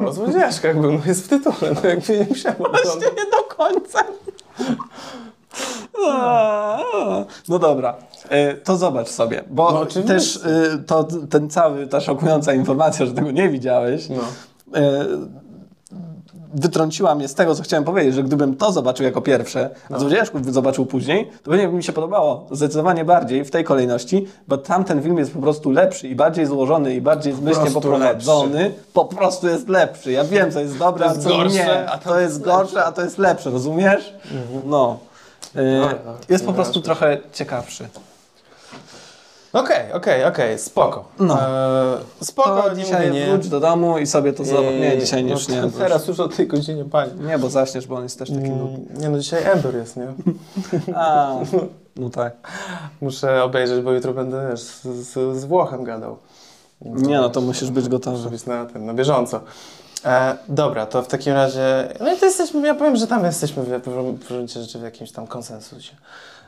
[0.00, 2.58] No, o złodziejaszkach był, no jest w tytule, no jakby nie musiałem.
[2.58, 4.04] Właśnie nie do końca.
[7.48, 7.96] No dobra,
[8.28, 13.12] E, to zobacz sobie, bo No też e, to, ten cały, ta szokująca informacja, że
[13.12, 14.22] tego nie widziałeś, No.
[16.54, 19.96] Wytrąciła mnie z tego, co chciałem powiedzieć, że gdybym to zobaczył jako pierwsze, No.
[19.96, 24.26] a Złodziejaszków zobaczył później, to pewnie by mi się podobało zdecydowanie bardziej w tej kolejności,
[24.48, 28.72] bo tamten film jest po prostu lepszy i bardziej złożony i bardziej zmyślnie prostu poprowadzony,
[28.92, 30.12] po prostu jest lepszy.
[30.12, 32.42] Ja wiem, co jest dobre, To a jest co gorsze, nie, a to jest jest
[32.44, 34.14] gorsze, a to jest lepsze, rozumiesz?
[34.64, 34.98] No.
[35.54, 37.88] E, No, no, jest po no, prostu trochę ciekawszy.
[39.52, 41.04] Okej, okej, okej, spoko.
[41.18, 41.34] No.
[41.40, 43.32] Eee, spoko, To nie dzisiaj mówię nie.
[43.32, 44.74] wróć do domu i sobie to zobacz.
[44.80, 45.62] Nie, dzisiaj no już nie.
[45.78, 47.12] Teraz już o tej godzinie, pani.
[47.20, 48.78] Nie, bo zaśniesz, bo on jest też taki nudny.
[48.90, 50.06] Mm, Nie no, dzisiaj Endor jest, nie?
[50.96, 51.34] A,
[51.96, 52.32] no tak.
[53.00, 56.16] Muszę obejrzeć, bo jutro będę wiesz, z, z, z Włochem gadał.
[56.80, 58.30] Nie no, to musisz być Muszę gotowy.
[58.30, 59.40] być na tym, na bieżąco.
[60.04, 63.62] E, dobra, to w takim razie, no i to jesteśmy, ja powiem, że tam jesteśmy
[63.62, 65.96] w, w, w w jakimś tam konsensusie.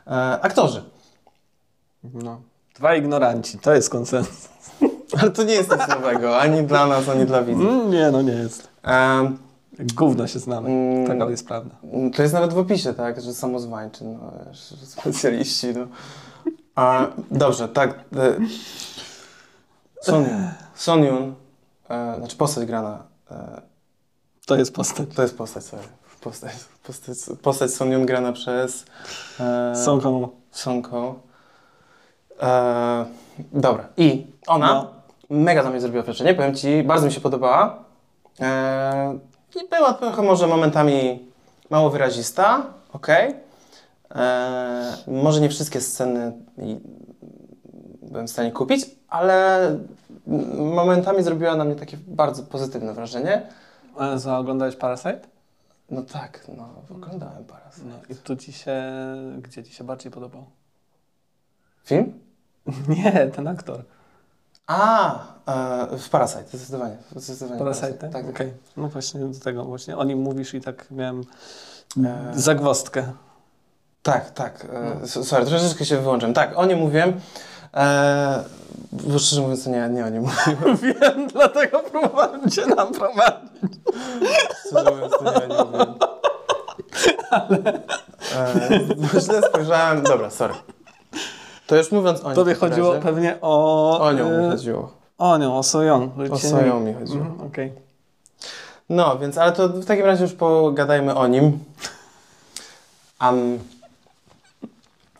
[0.07, 0.11] E,
[0.41, 0.83] aktorzy.
[2.13, 2.41] No.
[2.81, 4.49] Dwa ignoranci, to jest konsensus.
[5.21, 7.63] Ale to nie jest nic nowego, ani dla nas, ani dla widzów.
[7.63, 8.67] Mm, nie, no nie jest.
[8.85, 9.31] E,
[9.95, 10.69] Gówno się znamy.
[10.69, 11.07] Mm.
[11.07, 11.75] Taka jest prawda.
[12.15, 15.87] To jest nawet w opisie, tak, że samozwańczy, no, że specjaliści, no.
[16.75, 17.89] A, dobrze, tak.
[18.17, 18.37] E,
[21.89, 23.61] e, znaczy postać grana, e,
[24.45, 25.07] To jest postać.
[25.15, 25.83] to jest postać, sorry,
[26.21, 26.51] postać,
[26.83, 27.71] postać, postać
[28.05, 28.85] grana przez
[29.39, 29.73] e,
[30.81, 31.30] komu.
[32.41, 32.45] Sonko.
[32.45, 33.05] E,
[33.53, 34.91] dobra, i ona No.
[35.29, 37.83] mega na mnie zrobiła wrażenie, powiem Ci, bardzo mi się podobała.
[38.39, 39.17] E,
[39.63, 41.25] I była trochę może momentami
[41.69, 43.35] mało wyrazista, okej.
[44.15, 46.31] E, Może nie wszystkie sceny
[48.01, 49.77] byłem w stanie kupić, ale
[50.57, 53.41] momentami zrobiła na mnie takie bardzo pozytywne wrażenie.
[53.97, 55.19] A co, oglądałeś Parasite?
[55.89, 57.61] No tak, no, oglądałem parę.
[57.85, 58.73] No i tu ci się...
[59.37, 60.43] Gdzie ci się bardziej podobał?
[61.85, 62.13] Film?
[62.97, 63.83] Nie, ten aktor.
[64.67, 65.13] A,
[65.45, 66.97] e, w Parasite, zdecydowanie.
[67.15, 68.11] zdecydowanie Parasite, tak?
[68.11, 68.11] tak?
[68.11, 68.29] tak.
[68.35, 68.53] Okej.
[68.77, 71.23] No właśnie do tego, właśnie o nim mówisz i tak miałem
[71.97, 73.11] E, zagwostkę.
[74.03, 74.67] Tak, tak.
[75.03, 76.33] E, sorry, troszeczkę się wyłączyłem.
[76.33, 77.13] Tak, o nim mówiłem.
[77.73, 78.43] E,
[78.91, 80.21] bo szczerze mówiąc, nie, nie o nim
[80.65, 80.77] mówiłem.
[80.77, 83.79] Wiem, dlatego próbowałem cię naprowadzić.
[84.67, 85.93] Szczerze mówiąc, to nie o nim mówiłem.
[88.35, 90.03] E, bo źle spojrzałem.
[90.03, 90.53] Dobra, sorry.
[91.71, 92.35] To już mówiąc o nim.
[92.35, 93.03] Tobie chodziło razie.
[93.03, 93.99] pewnie o...
[93.99, 94.91] O nią mi e, chodziło.
[95.17, 96.09] O nią, o Soją.
[96.31, 97.25] O Soją mi chodziło.
[97.25, 97.71] Mhm, Okej.
[98.89, 101.59] No, więc, ale to w takim razie już pogadajmy o nim.
[103.21, 103.59] Um,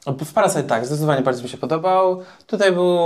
[0.05, 2.21] w Parasite tak, zdecydowanie bardzo mi się podobał.
[2.47, 2.97] Tutaj był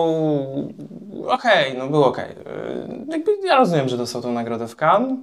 [1.27, 2.29] okej, no był okej.
[2.29, 5.19] Yy, Jakby ja rozumiem, że dostał tą nagrodę w Cannes.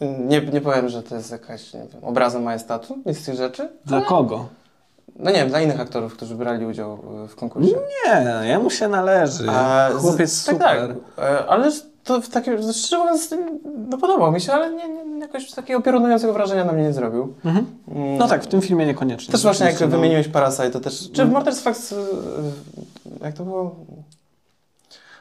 [0.00, 3.68] Nie, nie powiem, że to jest jakaś, nie wiem, obrazem majestatu, nic z tych rzeczy.
[3.84, 4.46] Dla kogo?
[5.16, 7.68] No nie wiem, dla innych aktorów, którzy brali udział y, w konkursie.
[8.06, 9.50] Nie, jemu się należy.
[9.50, 10.58] A, Chłopiec z- super.
[10.58, 10.78] Tak,
[11.16, 11.24] tak.
[11.24, 11.70] E, Ale
[12.04, 13.34] to w takim, szczerze mówiąc,
[13.90, 17.34] no podobał mi się, ale nie, nie, jakoś takiego piorunującego wrażenia na mnie nie zrobił.
[17.44, 17.66] Mhm.
[17.88, 18.16] Mm.
[18.18, 19.32] No tak, w tym filmie niekoniecznie.
[19.32, 19.88] Też właśnie jak no.
[19.88, 21.10] wymieniłeś Parasite, to też...
[21.12, 21.92] Czy w Murder's Facts...
[21.92, 21.96] y,
[23.24, 23.74] Jak to było?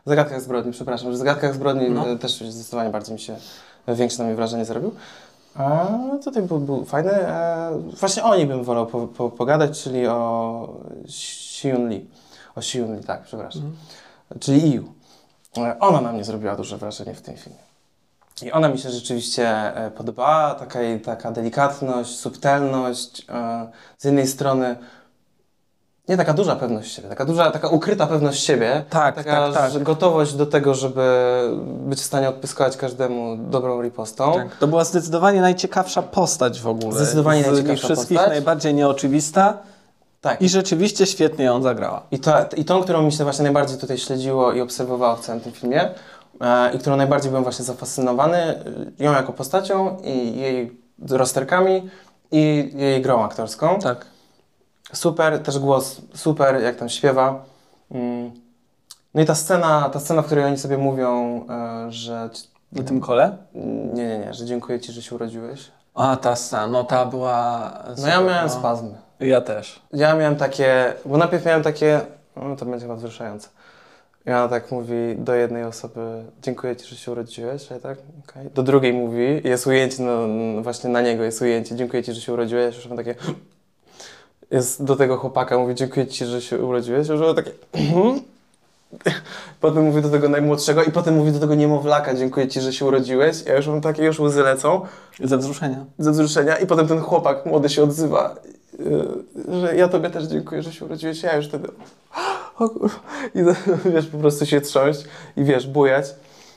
[0.05, 2.15] W Zagadkach zbrodni, przepraszam, że w Zagadkach zbrodni No.
[2.15, 3.35] też zdecydowanie bardziej mi się,
[3.87, 4.91] większe na mnie wrażenie zrobił.
[5.57, 5.87] A
[6.23, 7.11] tutaj był, był fajny.
[7.11, 10.69] E, właśnie o niej bym wolał po, po, pogadać, czyli o
[11.03, 12.09] Xiun Lee.
[12.55, 13.75] O Xiun Lee, tak, przepraszam.
[14.39, 14.83] Czyli Iu.
[15.57, 17.67] E, Ona na mnie zrobiła duże wrażenie w tym filmie.
[18.41, 23.67] I ona mi się rzeczywiście e, podobała, taka jej taka delikatność, subtelność, e,
[23.97, 24.75] z jednej strony
[26.09, 29.83] nie taka duża pewność siebie, taka duża, taka ukryta pewność siebie, Tak, taka tak, tak.
[29.83, 31.03] gotowość do tego, żeby
[31.63, 34.33] być w stanie odpyskać każdemu dobrą ripostą.
[34.33, 36.95] Tak, to była zdecydowanie najciekawsza postać w ogóle.
[36.95, 38.29] Zdecydowanie z najciekawsza wszystkich postać.
[38.33, 39.57] najbardziej nieoczywista
[40.21, 40.41] Tak.
[40.41, 42.01] i rzeczywiście świetnie ją zagrała.
[42.11, 45.41] I, to, I tą, którą mi się właśnie najbardziej tutaj śledziło i obserwowało w całym
[45.41, 45.89] tym filmie
[46.41, 48.63] e, i którą najbardziej byłem właśnie zafascynowany, e,
[49.03, 51.89] ją jako postacią i jej rozterkami
[52.31, 53.79] i jej grą aktorską.
[53.79, 54.05] Tak.
[54.93, 57.45] Super, też głos super, jak tam śpiewa.
[57.91, 58.31] Mm.
[59.13, 62.29] No i ta scena, ta scena, w której oni sobie mówią, e, że
[62.71, 63.37] Na tym kole?
[63.93, 65.71] nie, nie, nie, że dziękuję Ci, że się urodziłeś.
[65.95, 67.73] A, ta scena, no ta była...
[67.87, 68.53] No super, ja miałem no.
[68.53, 68.95] spazmy.
[69.19, 69.81] Ja też.
[69.93, 72.01] Ja miałem takie, bo najpierw miałem takie,
[72.35, 73.49] no to będzie chyba wzruszające.
[74.25, 77.97] I ona tak mówi do jednej osoby, dziękuję Ci, że się urodziłeś, a ja tak,
[78.29, 78.49] okej.
[78.55, 82.21] Do drugiej mówi, jest ujęcie, no, no właśnie na niego jest ujęcie, dziękuję Ci, że
[82.21, 83.15] się urodziłeś, już mam takie,
[84.51, 87.51] jest do tego chłopaka, mówi, dziękuję Ci, że się urodziłeś, już mam takie,
[89.61, 92.85] potem mówi do tego najmłodszego i potem mówi do tego niemowlaka, dziękuję Ci, że się
[92.85, 94.81] urodziłeś, ja już mam takie, już łzy lecą
[95.23, 95.85] Ze wzruszenia.
[95.99, 98.35] ze wzruszenia i potem ten chłopak młody się odzywa,
[98.79, 101.67] yy, że ja tobie też dziękuję, że się urodziłeś, ja już wtedy
[102.59, 102.69] o
[103.35, 103.39] i
[103.93, 104.99] wiesz, po prostu się trząść
[105.37, 106.05] i wiesz, bujać,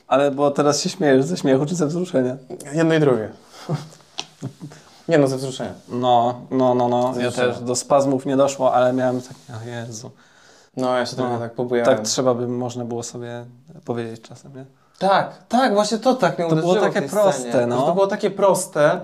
[0.06, 2.36] Ale bo teraz się śmiejesz ze śmiechu czy ze wzruszenia?
[2.72, 3.28] jedno i drugie.
[5.10, 5.72] Nie no, ze wzruszenia.
[5.88, 7.14] No, no, no, no.
[7.20, 10.10] Ja też do spazmów nie doszło, ale miałem tak, o Jezu.
[10.76, 11.96] No, ja się trochę No, tak pobujałem.
[11.96, 13.44] Tak trzeba by można było sobie
[13.84, 14.64] powiedzieć czasem, nie?
[14.98, 17.82] Tak, tak, właśnie to tak mnie To było takie proste, scenie, no.
[17.82, 19.00] To było takie proste.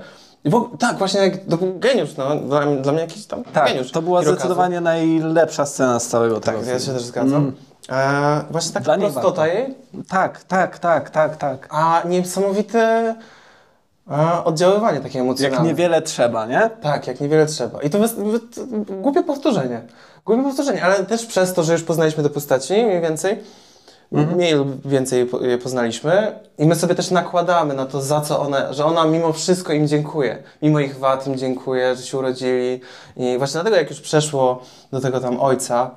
[0.46, 3.66] Ogóle, tak, właśnie jak, to był geniusz, no, dla, mnie- dla mnie jakiś tam Tak,
[3.68, 3.92] geniusz.
[3.92, 4.40] to była Hirokazu.
[4.40, 7.34] zdecydowanie najlepsza scena z całego tego Tak, ja się też zgadzam.
[7.34, 7.54] Mm.
[7.90, 9.74] E, właśnie taka prostota jej,
[10.08, 11.68] Tak, tak, tak, tak, tak.
[11.70, 13.14] a niesamowite
[14.44, 15.56] oddziaływanie takie emocjonalne.
[15.56, 16.70] Jak niewiele trzeba, nie?
[16.82, 17.82] Tak, jak niewiele trzeba.
[17.82, 18.40] I to wy-
[19.02, 19.80] głupie powtórzenie.
[20.24, 23.38] Głupie powtórzenie, ale też przez to, że już poznaliśmy te postaci mniej więcej,
[24.12, 28.20] mniej lub więcej je po- je poznaliśmy i my sobie też nakładamy na to, za
[28.20, 30.42] co one, że ona mimo wszystko im dziękuje.
[30.62, 32.80] Mimo ich wad im dziękuję, że się urodzili.
[33.16, 35.90] I właśnie dlatego, jak już przeszło do tego tam ojca,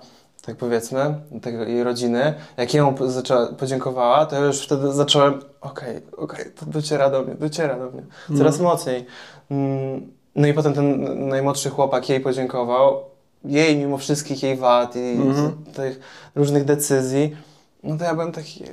[0.49, 6.01] tak powiedzmy, tego jej rodziny, jak ją zaczęła, podziękowała, to ja już wtedy zacząłem, okej,
[6.17, 8.01] okej, to dociera do mnie, dociera do mnie,
[8.37, 9.05] coraz mocniej.
[9.51, 13.01] Mm, No i potem ten najmłodszy chłopak jej podziękował,
[13.45, 15.63] jej mimo wszystkich jej wad i Mhm.
[15.75, 15.99] tych
[16.35, 17.35] różnych decyzji,
[17.83, 18.63] no to ja byłem taki.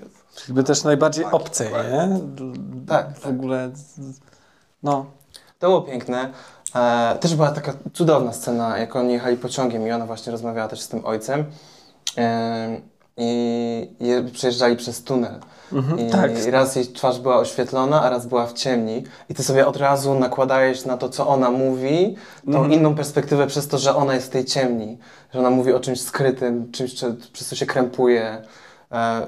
[0.49, 2.21] Jakby też najbardziej obce, nie?
[2.89, 3.71] Tak, W ogóle,
[4.83, 5.07] no.
[5.59, 6.33] To było piękne.
[6.77, 10.81] E, też była taka cudowna scena, jak oni jechali pociągiem i ona właśnie rozmawiała też
[10.81, 11.45] z tym ojcem.
[12.19, 12.81] E,
[13.17, 15.41] I je, przejeżdżali przez tunel.
[15.73, 16.31] Mhm, I tak.
[16.51, 19.05] raz jej twarz była oświetlona, a raz była w ciemni.
[19.29, 22.73] I ty sobie od razu nakładajesz na to, co ona mówi, tą Mhm.
[22.73, 24.99] inną perspektywę przez to, że ona jest w tej ciemni.
[25.35, 28.43] Że ona mówi o czymś skrytym, czymś, czy- przez co się krępuje.
[28.93, 29.27] E,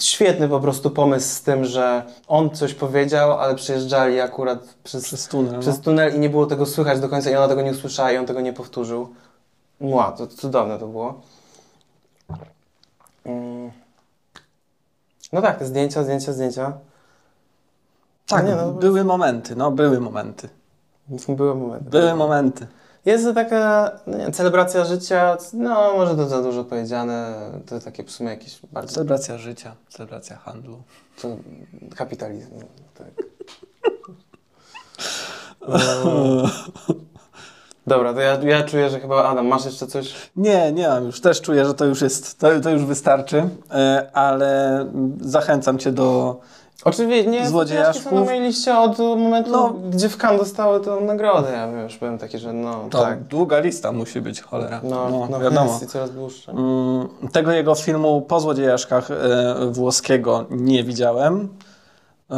[0.00, 5.28] świetny po prostu pomysł z tym, że on coś powiedział, ale przejeżdżali akurat przez, Przez
[5.28, 5.60] tunel.
[5.60, 5.82] przez no.
[5.82, 8.26] tunel i nie było tego słychać do końca i ona tego nie usłyszała i on
[8.26, 9.08] tego nie powtórzył.
[9.80, 11.20] Mła, to cudowne to było.
[13.24, 13.70] Mm.
[15.32, 16.72] No tak, te zdjęcia, zdjęcia, zdjęcia.
[18.26, 20.48] Tak, No nie, no, były momenty, no były momenty.
[21.28, 21.90] Były momenty.
[21.90, 22.66] Były momenty.
[23.04, 27.34] Jest to taka no nie, celebracja życia, no może to za dużo powiedziane,
[27.66, 30.82] to takie w sumie jakieś bardzo Celebracja życia, celebracja handlu.
[31.22, 31.28] to
[31.96, 32.50] kapitalizm.
[32.94, 33.08] Tak.
[37.86, 40.14] Dobra, to ja, ja czuję, że chyba Adam, masz jeszcze coś?
[40.36, 41.20] Nie, nie mam już.
[41.20, 44.86] Też czuję, że to już jest, to, to już wystarczy, e, ale
[45.20, 46.40] zachęcam Cię do...
[46.84, 48.04] Oczywiście, nie, Złodziejaszków.
[48.04, 49.74] są na mojej liście od momentu, No.
[49.90, 51.52] gdzie w Cannes dostały tę nagrodę.
[51.52, 53.22] Ja już byłem taki, że no, To tak.
[53.24, 54.80] długa lista musi być, cholera.
[54.82, 55.70] No, no, no wiadomo.
[55.72, 56.52] jest i coraz dłuższe.
[56.52, 59.14] Mm, Tego jego filmu po złodziejaszkach e,
[59.70, 61.48] włoskiego nie widziałem.
[62.30, 62.36] E,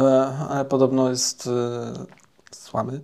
[0.49, 3.01] ale podobno jest e, słaby.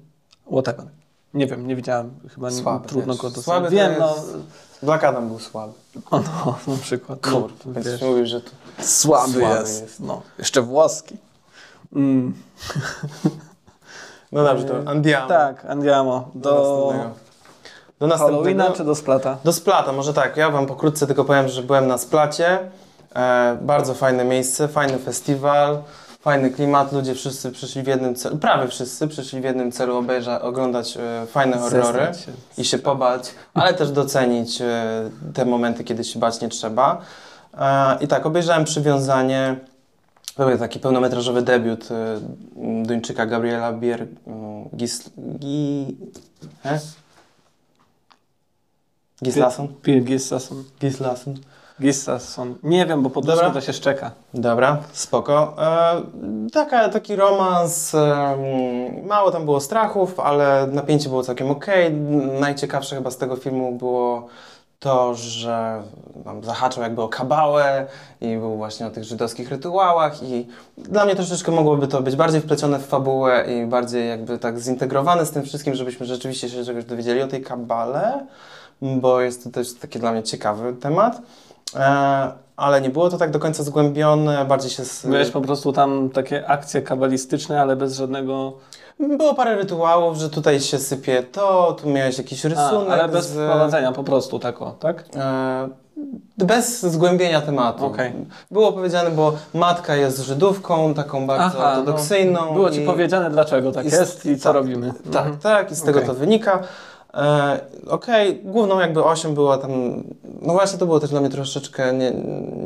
[0.51, 0.85] Whatever.
[1.33, 2.11] Nie wiem, nie widziałem.
[2.35, 3.21] Chyba nie, Słaby, trudno wiesz.
[3.21, 3.45] go dostać.
[3.45, 4.37] Słaby to Wiem, jest-
[4.83, 5.73] Black Adam był słaby.
[6.11, 6.23] no,
[6.67, 7.19] no, na przykład.
[7.25, 8.49] No, Kurde, więc wiesz, mówisz, że to...
[8.79, 9.81] słaby, słaby jest.
[9.81, 9.99] jest.
[9.99, 11.17] No, jeszcze włoski.
[11.95, 12.33] Mm,
[14.31, 15.27] No dobrze, to Andiamo.
[15.27, 16.29] tak, andiamo.
[16.35, 16.93] Do, Do.
[17.99, 18.17] Do następnego.
[18.43, 19.37] Halloweena czy do Splata?
[19.43, 20.37] Do Splata, może tak.
[20.37, 22.59] Ja wam pokrótce tylko powiem, że byłem na Splacie.
[23.15, 25.77] E, bardzo fajne miejsce, fajny festiwal,
[26.21, 26.91] fajny klimat.
[26.93, 31.25] Ludzie wszyscy przyszli w jednym celu, prawie wszyscy przyszli w jednym celu obejrza, oglądać e,
[31.27, 32.31] fajne horrory się.
[32.57, 37.01] i się pobać, ale też docenić e, te momenty, kiedy się bać nie trzeba.
[38.01, 39.55] I tak, obejrzałem Przywiązanie.
[40.59, 42.19] Taki pełnometrażowy debiut e,
[42.83, 44.07] Duńczyka Gabriela Bier...
[44.27, 45.09] mm, Gis...
[45.39, 45.97] Gi...
[46.63, 46.79] He?
[49.23, 49.67] Gislason?
[49.83, 50.63] Bill Gissason.
[50.81, 51.35] Gislason.
[51.81, 52.55] Gissason.
[52.63, 53.35] Nie wiem, bo po Dobra.
[53.35, 54.11] dusku to się szczeka.
[54.33, 55.55] Dobra, spoko.
[55.59, 56.01] E,
[56.51, 58.37] taka, taki romans, e,
[59.07, 61.65] mało tam było strachów, ale napięcie było całkiem ok.
[62.39, 64.27] Najciekawsze chyba z tego filmu było
[64.83, 65.83] to, że
[66.23, 67.85] tam zahaczał jakby o kabałę
[68.21, 72.41] i był właśnie o tych żydowskich rytuałach i dla mnie troszeczkę mogłoby to być bardziej
[72.41, 76.85] wplecione w fabułę i bardziej jakby tak zintegrowane z tym wszystkim, żebyśmy rzeczywiście się czegoś
[76.85, 78.25] dowiedzieli o tej kabale,
[78.81, 81.21] bo jest to też taki dla mnie ciekawy temat.
[81.75, 84.85] E, ale nie było to tak do końca zgłębione, bardziej się...
[84.85, 85.07] Z...
[85.33, 88.53] Po prostu tam takie akcje kabalistyczne, ale bez żadnego...
[88.99, 92.89] Było parę rytuałów, że tutaj się sypie to, tu miałeś jakiś A, rysunek.
[92.93, 93.31] ale bez z...
[93.31, 95.03] wprowadzenia, po prostu tak o, tak?
[95.15, 95.69] E,
[96.37, 97.85] bez zgłębienia tematu.
[97.85, 98.13] Okej.
[98.51, 101.79] Było powiedziane, bo matka jest Żydówką, taką bardzo Aha, no.
[101.79, 102.53] ortodoksyjną.
[102.53, 104.93] Było ci i- powiedziane, dlaczego tak i- jest i co tak, robimy.
[105.11, 105.37] Tak, Mhm.
[105.39, 106.07] tak, i z tego Okej.
[106.09, 106.59] to wynika.
[107.13, 109.71] E, Okej, główną jakby osią była tam,
[110.41, 112.11] no właśnie to było też dla mnie troszeczkę nie,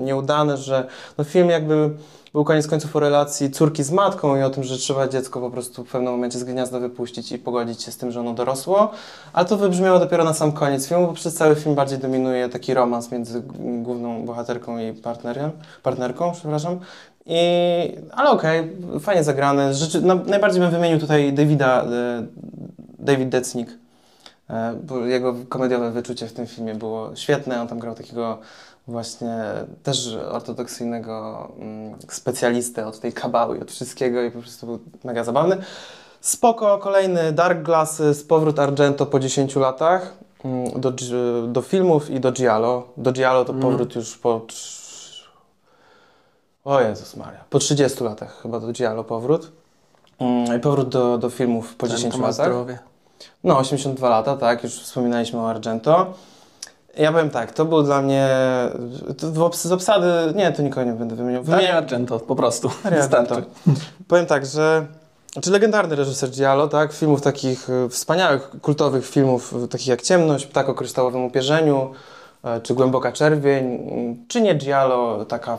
[0.04, 0.88] nieudane, że
[1.18, 1.90] no film jakby
[2.34, 5.52] był koniec końców o relacji córki z matką i o tym, że trzeba dziecko po
[5.52, 8.92] prostu w pewnym momencie z gniazda wypuścić i pogodzić się z tym, że ono dorosło,
[9.34, 12.74] ale to wybrzmiało dopiero na sam koniec filmu, bo przez cały film bardziej dominuje taki
[12.74, 15.52] romans między główną bohaterką i partnerem,
[15.84, 16.80] partnerką, przepraszam.
[17.26, 17.40] I,
[18.12, 19.74] ale okej, fajnie zagrane.
[19.74, 22.26] Rzeczy, no, najbardziej bym wymienił tutaj Davida, e,
[23.00, 23.70] David Decnik.
[24.50, 27.62] E, jego komediowe wyczucie w tym filmie było świetne.
[27.62, 28.40] On tam grał takiego
[28.88, 29.36] właśnie
[29.84, 35.24] też ortodoksyjnego mm, specjalistę od tej kabały i od wszystkiego i po prostu był mega
[35.24, 35.58] zabawny.
[36.22, 40.14] Spoko, kolejny Dark Glasses, powrót Argento po 10 latach
[40.46, 40.92] mm, do,
[41.48, 42.88] do filmów i do Giallo.
[42.98, 43.72] Do Giallo to Mhm.
[43.72, 44.42] powrót już po...
[46.66, 47.44] O Jezus Maria.
[47.50, 49.52] Po 30 latach chyba do Giallo powrót.
[50.20, 52.46] Mm, I powrót do, do filmów po 10 Ten ma latach.
[52.48, 52.80] zdrowie.
[53.44, 56.14] No, 82 lata, tak, już wspominaliśmy o Argento.
[56.98, 58.30] Ja powiem tak, to był dla mnie.
[59.18, 60.08] To z obsady.
[60.36, 61.44] Nie, to nikogo nie będę wymieniał.
[61.44, 61.78] Dario Wymieniam.
[61.84, 62.70] Argento, po prostu.
[62.84, 63.04] Dario.
[63.04, 63.36] Argento.
[64.08, 64.86] Powiem tak, że.
[65.34, 66.94] Znaczy legendarny reżyser Giallo, tak?
[66.94, 71.92] Filmów takich e, wspaniałych, kultowych filmów, e, takich jak Ciemność, Ptak o kryształowym upierzeniu,
[72.44, 73.80] e, czy Głęboka czerwień,
[74.28, 75.58] czy nie Giallo, taka,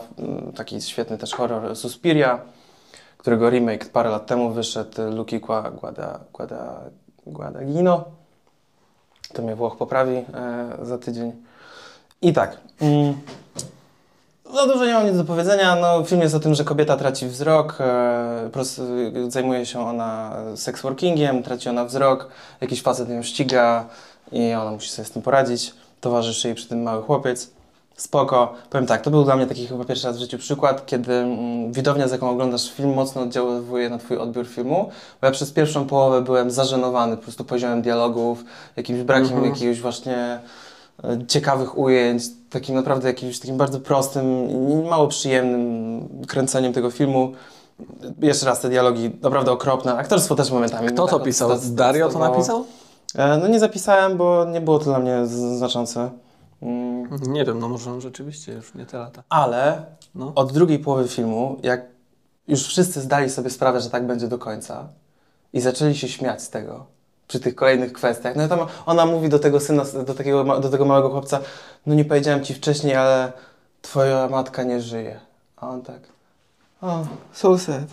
[0.55, 2.39] taki świetny też horror Suspiria,
[3.17, 6.79] którego remake parę lat temu wyszedł, Luki Gua- Guada, Guada,
[7.25, 8.05] Guadagnino.
[9.33, 10.25] To mnie Włoch poprawi e,
[10.81, 11.31] za tydzień.
[12.21, 12.57] I tak.
[12.81, 13.13] Mm,
[14.53, 15.75] za dużo nie mam nic do powiedzenia.
[15.75, 18.81] No, film jest o tym, że kobieta traci wzrok, e, pros-
[19.27, 22.27] zajmuje się ona seksworkingiem, traci ona wzrok,
[22.61, 23.85] jakiś facet ją ściga
[24.31, 25.73] i ona musi sobie z tym poradzić.
[26.01, 27.49] Towarzyszy jej przy tym mały chłopiec.
[27.99, 28.53] Spoko.
[28.69, 31.71] Powiem tak, to był dla mnie taki chyba pierwszy raz w życiu przykład, kiedy mm,
[31.73, 34.89] widownia, z jaką oglądasz film, mocno oddziaływuje na twój odbiór filmu.
[35.21, 38.43] Bo ja przez pierwszą połowę byłem zażenowany po prostu poziomem dialogów,
[38.77, 39.45] jakimś brakiem Mhm.
[39.53, 40.39] jakiegoś właśnie
[41.03, 47.31] e, ciekawych ujęć, takim naprawdę jakimś takim bardzo prostym i mało przyjemnym kręceniem tego filmu.
[48.21, 49.97] Jeszcze raz te dialogi naprawdę okropne.
[49.97, 50.87] Aktorstwo też momentami.
[50.87, 51.49] Kto to tak pisał?
[51.49, 52.65] odsta- Dario to napisał?
[53.15, 56.09] E, No nie zapisałem, bo nie było to dla mnie znaczące.
[56.61, 56.88] Mm,
[57.21, 59.23] Nie wiem, no może on rzeczywiście już nie te lata.
[59.29, 59.85] Ale
[60.15, 60.31] No.
[60.35, 61.85] od drugiej połowy filmu, jak
[62.47, 64.87] już wszyscy zdali sobie sprawę, że tak będzie do końca
[65.53, 66.85] i zaczęli się śmiać z tego
[67.27, 68.35] przy tych kolejnych kwestiach.
[68.35, 71.39] No i tam ona mówi do tego syna, do, takiego, do tego małego chłopca,
[71.85, 73.31] no nie powiedziałem ci wcześniej, ale
[73.81, 75.19] twoja matka nie żyje.
[75.57, 75.99] A on tak,
[76.81, 77.87] o, so sad.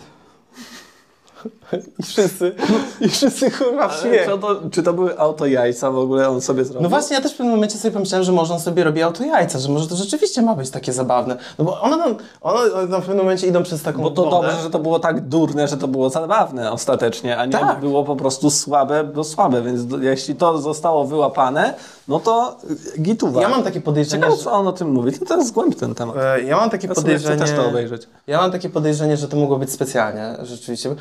[1.99, 2.55] I wszyscy,
[3.01, 4.25] i wszyscy kurwa w śmiech.
[4.31, 6.81] czy to, czy to były auto jajca w ogóle on sobie zrobił?
[6.81, 9.23] No właśnie, ja też w pewnym momencie sobie pomyślałem, że może on sobie robi auto
[9.23, 11.37] jajca, że może to rzeczywiście ma być takie zabawne.
[11.59, 14.23] No bo one, tam- one, one tam w pewnym momencie idą przez taką Bo to
[14.23, 14.47] wodę.
[14.47, 17.79] dobrze, że to było tak durne, że to było zabawne ostatecznie, a nie Tak.
[17.79, 21.73] było po prostu słabe, bo słabe, więc jeśli to zostało wyłapane,
[22.07, 22.57] no to
[23.01, 23.41] gituwa.
[23.41, 25.19] Ja mam takie podejrzenie, Ciekawe, że- co on o tym mówi.
[25.19, 26.15] To teraz zgłęb ten temat.
[26.17, 27.37] E, Ja mam takie Ja podejrzenie.
[27.37, 28.07] też to obejrzeć.
[28.27, 30.95] Ja mam takie podejrzenie, że to mogło być specjalnie, rzeczywiście.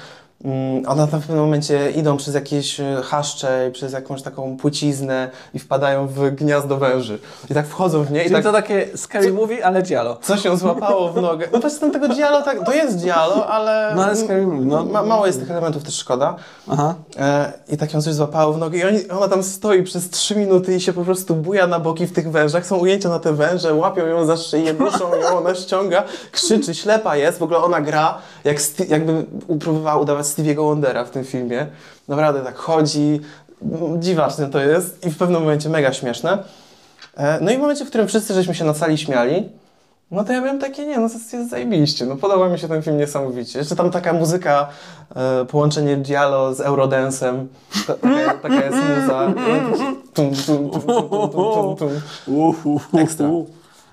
[0.44, 4.56] Mm, One tam w pewnym momencie idą przez jakieś e, chaszcze, i przez jakąś taką
[4.56, 7.18] płciznę i wpadają w gniazdo węży.
[7.50, 10.16] I tak wchodzą w nie i Czyli tak to takie scary movie, ale dzialo.
[10.22, 11.48] coś ją złapało w nogę.
[11.52, 14.84] No właśnie tego dialo, tak, to jest dialo, ale, No ale scary movie, no.
[14.84, 16.36] ma, mało jest tych elementów, też szkoda.
[16.70, 16.94] Aha.
[17.18, 20.36] E, I tak ją coś złapało w nogę i oni, ona tam stoi przez trzy
[20.36, 22.66] minuty i się po prostu buja na boki w tych wężach.
[22.66, 27.16] Są ujęcia na te węże, łapią ją za szyję, duszą ją, ona ściąga, krzyczy, ślepa
[27.16, 27.38] jest.
[27.38, 28.56] W ogóle ona gra, jak
[28.88, 29.24] jakby
[29.60, 31.66] próbowała udawać Stevie'ego Wondera w tym filmie.
[32.08, 33.20] Naprawdę tak chodzi,
[33.98, 36.38] dziwaczne to jest i w pewnym momencie mega śmieszne.
[37.16, 39.48] E, No i w momencie, w którym wszyscy żeśmy się na sali śmiali,
[40.10, 42.82] no to ja miałem takie, nie, no to jest zajebiście, no podoba mi się ten
[42.82, 43.58] film niesamowicie.
[43.58, 44.68] Jeszcze tam taka muzyka,
[45.16, 47.48] e, połączenie Diallo z Eurodensem,
[47.86, 49.32] ta, taka, taka jest muza.
[50.14, 51.76] Tum, tum, tum, tum, tum, tum,
[52.62, 53.00] tum.
[53.00, 53.28] Ekstra.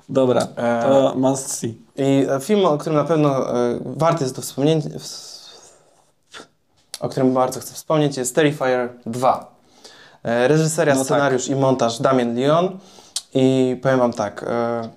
[0.09, 1.77] Dobra, E, to must see.
[1.97, 3.45] I film, o którym na pewno
[3.85, 4.81] warty jest do wspomnienia,
[6.99, 9.51] o którym bardzo chcę wspomnieć, jest Terrifier 2.
[10.23, 11.05] E, Reżyseria, No tak.
[11.07, 12.79] scenariusz i montaż Damien Leon.
[13.33, 14.89] I powiem wam tak, e,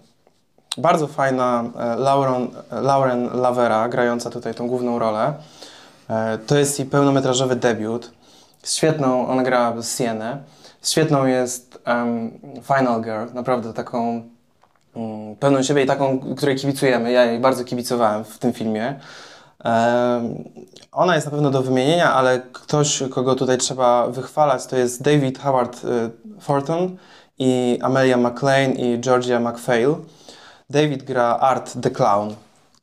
[0.78, 5.34] bardzo fajna e, Lauren, Lauren Lavera, grająca tutaj tą główną rolę.
[6.46, 8.10] To jest jej pełnometrażowy debiut.
[8.64, 10.38] Świetną, ona grała Sienę.
[10.82, 12.30] Świetną jest em,
[12.62, 14.22] Final Girl, naprawdę taką
[14.96, 17.12] mm, pełną siebie i taką, której kibicujemy.
[17.12, 19.00] Ja jej bardzo kibicowałem w tym filmie.
[19.64, 20.44] Em,
[20.96, 25.38] Ona jest na pewno do wymienienia, ale ktoś, kogo tutaj trzeba wychwalać, to jest David
[25.38, 26.10] Howard y,
[26.46, 26.96] Thornton
[27.38, 29.94] i Amelia McLean i Georgia McPhail.
[30.70, 32.34] David gra Art the Clown.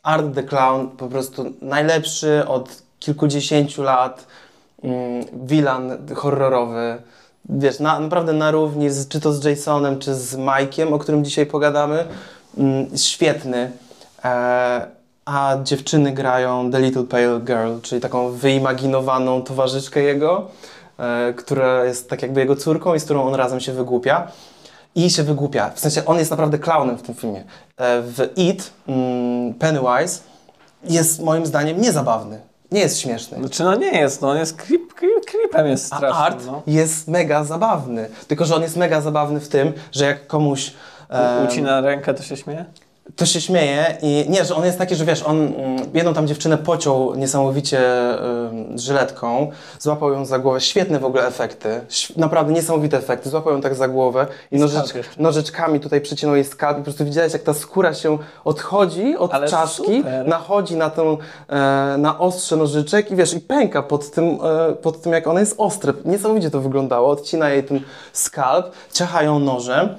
[0.03, 4.27] Art the Clown po prostu najlepszy od kilkudziesięciu lat
[4.83, 7.01] mm, villain horrorowy.
[7.49, 11.25] Wiesz, na, naprawdę na równi z, czy to z Jasonem, czy z Mike'iem, o którym
[11.25, 12.05] dzisiaj pogadamy.
[12.57, 13.71] Mm, świetny.
[14.23, 20.47] E, a dziewczyny grają The Little Pale Girl, czyli taką wyimaginowaną towarzyszkę jego,
[20.97, 24.27] e, która jest tak jakby jego córką i z którą on razem się wygłupia.
[24.95, 25.69] I się wygłupia.
[25.69, 27.43] W sensie on jest naprawdę klaunem w tym filmie.
[27.77, 30.19] E, w It mm, Pennywise
[30.83, 32.41] jest moim zdaniem niezabawny.
[32.71, 33.37] Nie jest śmieszny.
[33.37, 36.61] Znaczy no nie jest, no on jest creep, creep, creepem jest A strasznym, Art no.
[36.67, 38.09] jest mega zabawny.
[38.27, 40.73] Tylko, że on jest mega zabawny w tym, że jak komuś.
[41.09, 42.65] em, Ucina rękę, to się śmieje?
[43.15, 46.27] To się śmieje i nie, że on jest taki, że wiesz, on mm, jedną tam
[46.27, 47.79] dziewczynę pociął niesamowicie
[48.49, 51.81] ym, żyletką, złapał ją za głowę, świetne w ogóle efekty,
[52.17, 56.77] naprawdę niesamowite efekty, złapał ją tak za głowę i nożycz, nożyczkami tutaj przycinał jej skalp
[56.77, 60.27] i po prostu widziałeś, jak ta skóra się odchodzi od Ale czaszki, super.
[60.27, 61.17] nachodzi na tą,
[61.49, 64.39] e, na ostrze nożyczek i wiesz, i pęka pod tym,
[64.69, 65.93] e, pod tym, jak ona jest ostre.
[66.05, 67.81] Niesamowicie to wyglądało, odcina jej ten
[68.13, 69.89] skalp, ciacha ją nożem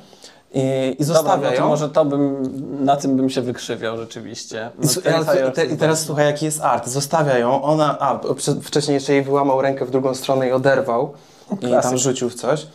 [0.55, 0.61] i,
[0.99, 1.69] i Dobra, zostawia no to ją.
[1.69, 2.43] może to bym,
[2.85, 4.71] na tym bym się wykrzywiał rzeczywiście.
[4.83, 6.89] I, No, ale, Fire te, I teraz słuchaj, jaki jest art.
[6.89, 8.21] Zostawia ją, ona, a
[8.63, 11.13] wcześniej jeszcze jej wyłamał rękę w drugą stronę i oderwał
[11.53, 11.99] i tam Klasyk.
[11.99, 12.67] rzucił w coś.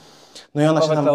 [0.55, 1.05] No i ona się tam,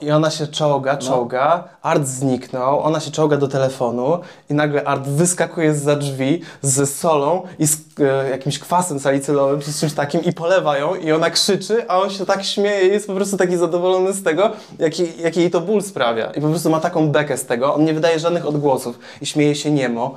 [0.00, 0.98] i ona się czołga, No.
[0.98, 4.18] czołga, Art zniknął, ona się czołga do telefonu
[4.50, 9.72] i nagle Art wyskakuje za drzwi z solą i z e, jakimś kwasem salicylowym czy
[9.72, 12.92] z czymś takim i polewa ją i ona krzyczy, a on się tak śmieje i
[12.92, 16.30] jest po prostu taki zadowolony z tego, jaki, jaki jej to ból sprawia.
[16.30, 19.54] I po prostu ma taką bekę z tego, on nie wydaje żadnych odgłosów i śmieje
[19.54, 20.14] się niemo.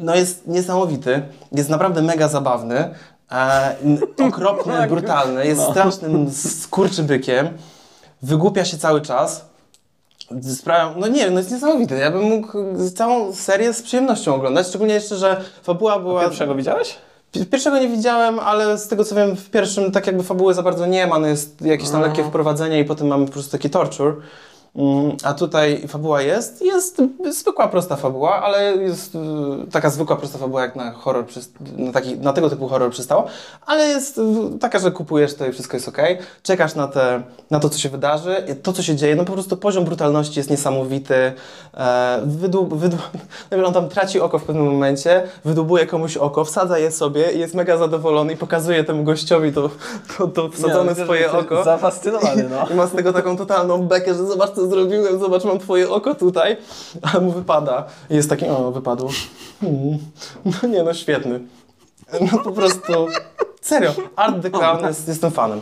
[0.00, 2.94] No jest niesamowity, jest naprawdę mega zabawny,
[3.32, 3.76] e,
[4.28, 5.70] okropny, brutalny, jest No.
[5.70, 7.48] strasznym skurczybykiem,
[8.22, 9.44] wygłupia się cały czas.
[10.54, 11.94] Sprawia, no nie wiem, no jest niesamowity.
[11.98, 12.52] Ja bym mógł
[12.94, 16.20] całą serię z przyjemnością oglądać, szczególnie jeszcze, że fabuła była...
[16.22, 16.96] Pierwszego widziałeś?
[17.32, 20.62] Pi- Pierwszego nie widziałem, ale z tego co wiem, w pierwszym tak jakby fabuły za
[20.62, 23.70] bardzo nie ma, no jest jakieś tam lekkie wprowadzenie i potem mamy po prostu taki
[23.70, 24.12] torture.
[24.76, 29.18] Mm, A tutaj fabuła jest, jest zwykła, prosta fabuła, ale jest y,
[29.70, 31.24] taka zwykła, prosta fabuła jak na horror,
[31.76, 33.26] na, taki, na tego typu horror przystało,
[33.66, 35.98] ale jest y, taka, że kupujesz to i wszystko jest ok,
[36.42, 39.32] czekasz na, te, na to, co się wydarzy, i to, co się dzieje, no po
[39.32, 41.32] prostu poziom brutalności jest niesamowity,
[41.74, 43.02] e, wydłub, wydłub,
[43.66, 47.54] on tam traci oko w pewnym momencie, wydłubuje komuś oko, wsadza je sobie i jest
[47.54, 49.70] mega zadowolony i pokazuje temu gościowi to,
[50.18, 51.64] to, to wsadzone widzę, swoje oko.
[51.64, 52.66] Zafascynowany, no.
[52.72, 56.14] I ma z tego taką totalną bekę, że zobacz co zrobiłem, zobacz mam twoje oko
[56.14, 56.56] tutaj,
[57.02, 57.84] a mu wypada.
[58.10, 59.10] I jest taki, o wypadło.
[59.60, 59.98] Hmm.
[60.44, 61.40] No nie no, świetny.
[62.20, 62.92] No po prostu,
[63.60, 65.60] serio, Art the Clown jest, jestem fanem.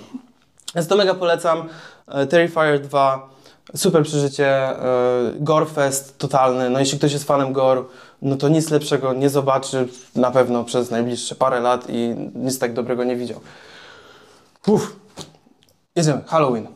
[0.75, 1.69] Więc to mega polecam.
[2.09, 3.31] E, Terrifier 2,
[3.75, 4.79] super przeżycie, e,
[5.39, 6.71] Gorefest totalny.
[6.71, 7.83] No jeśli ktoś jest fanem gore,
[8.23, 12.73] no to nic lepszego nie zobaczy na pewno przez najbliższe parę lat i nic tak
[12.73, 13.41] dobrego nie widział.
[14.67, 14.97] Uff.
[15.97, 16.74] Jedziemy, Halloween.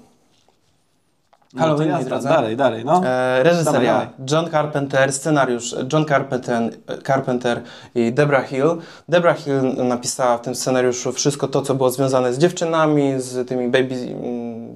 [1.59, 2.29] No Halloween, jazda, drodzy.
[2.29, 3.03] dalej, dalej, no.
[3.05, 4.09] E, reżyseria dawaj.
[4.31, 6.71] John Carpenter, scenariusz John Carpenter,
[7.07, 7.61] Carpenter
[7.95, 8.77] i Debra Hill.
[9.09, 13.69] Debra Hill napisała w tym scenariuszu wszystko to, co było związane z dziewczynami, z tymi
[13.69, 13.95] baby,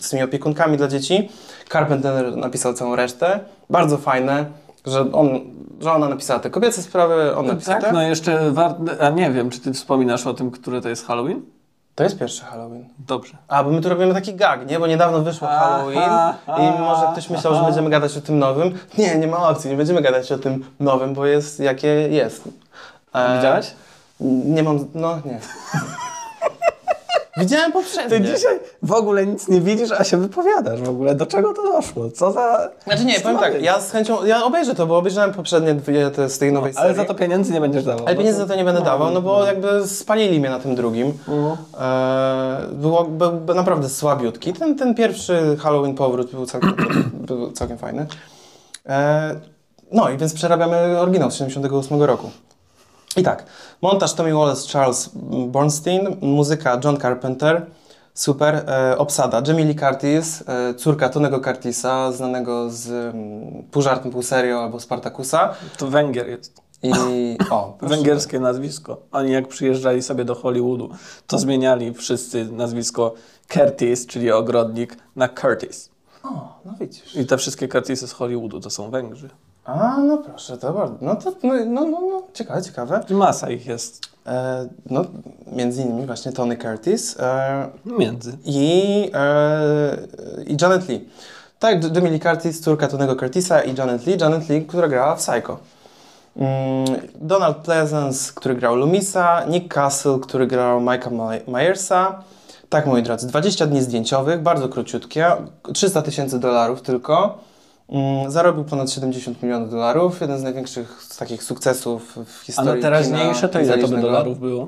[0.02, 1.28] z tymi opiekunkami dla dzieci.
[1.72, 3.40] Carpenter napisał całą resztę.
[3.70, 4.44] Bardzo fajne,
[4.86, 5.40] że, on,
[5.80, 7.92] że ona napisała te kobiece sprawy, on napisał Tak, te.
[7.92, 8.74] no jeszcze war...
[9.00, 11.42] A nie wiem, czy ty wspominasz o tym, które to jest Halloween?
[11.95, 12.88] To jest pierwszy Halloween.
[12.99, 13.36] Dobrze.
[13.49, 14.78] A, bo my tu robimy taki gag, nie?
[14.78, 16.03] Bo niedawno wyszło Aha, Halloween
[16.59, 17.66] i może ktoś myślał, że aha.
[17.66, 18.78] będziemy gadać o tym nowym.
[18.99, 22.49] Nie, nie ma opcji, nie będziemy gadać o tym nowym, bo jest jakie jest.
[23.14, 23.74] E, Widziałeś?
[24.20, 25.40] Nie mam, no nie.
[27.36, 28.18] Widziałem poprzednie.
[28.18, 31.14] Ty dzisiaj w ogóle nic nie widzisz, a się wypowiadasz w ogóle.
[31.14, 32.10] Do czego to doszło?
[32.10, 32.68] Co za...
[32.84, 36.28] Znaczy nie, powiem tak, ja z chęcią, ja obejrzę to, bo obejrzałem poprzednie dwie te
[36.28, 36.86] z tej nowej serii.
[36.86, 38.06] Ale za to pieniędzy nie będziesz dawał.
[38.06, 41.18] Ale pieniędzy za to nie będę dawał, no bo jakby spalili mnie na tym drugim.
[41.80, 44.52] E, było, był, był naprawdę słabiutki.
[44.52, 46.74] Ten, ten pierwszy Halloween powrót był całkiem,
[47.26, 48.06] był całkiem fajny.
[48.88, 49.34] E,
[49.92, 52.30] no i więc przerabiamy oryginał z 78 roku.
[53.16, 53.44] I tak,
[53.82, 55.10] montaż Tommy Wallace, Charles
[55.46, 57.66] Bernstein, muzyka John Carpenter,
[58.14, 64.12] super, e, obsada Jamie Lee Curtis, e, córka Tonego Curtisa, znanego z mm, Pół żartem,
[64.12, 65.54] pół serio albo Spartakusa.
[65.78, 66.62] To Węgier jest.
[66.82, 66.92] I
[67.50, 67.78] o.
[67.82, 68.96] Węgierskie nazwisko.
[69.12, 70.90] Oni jak przyjeżdżali sobie do Hollywoodu,
[71.26, 73.14] to zmieniali wszyscy nazwisko
[73.48, 75.90] Curtis, czyli ogrodnik, na Curtis.
[76.22, 77.16] O, no widzisz.
[77.16, 79.30] I te wszystkie Curtisy z Hollywoodu to są Węgrzy.
[79.64, 80.94] A, no proszę, to bardzo.
[81.00, 83.00] No to, no, no, no, no ciekawe, ciekawe.
[83.10, 85.04] Masa ich jest E, no,
[85.52, 88.32] między innymi właśnie Tony Curtis e, między.
[88.44, 89.96] i, e,
[90.46, 91.08] i Janet Lee.
[91.58, 94.16] Tak, Jamie Lee Curtis, córka Tonego Curtisa i Janet Lee.
[94.20, 95.58] Janet Lee, która grała w Psycho.
[96.36, 102.22] Mm, Donald Pleasance, który grał Lumisa, Nick Castle, który grał Mike'a My- Myersa.
[102.68, 105.26] Tak, moi drodzy, 20 dni zdjęciowych, bardzo króciutkie,
[105.74, 107.38] 300 tysięcy dolarów tylko.
[107.88, 112.82] Mm, Zarobił ponad 70 milionów dolarów, jeden z największych takich sukcesów w A historii na
[112.82, 114.66] teraźniejsze to ile to by dolarów było?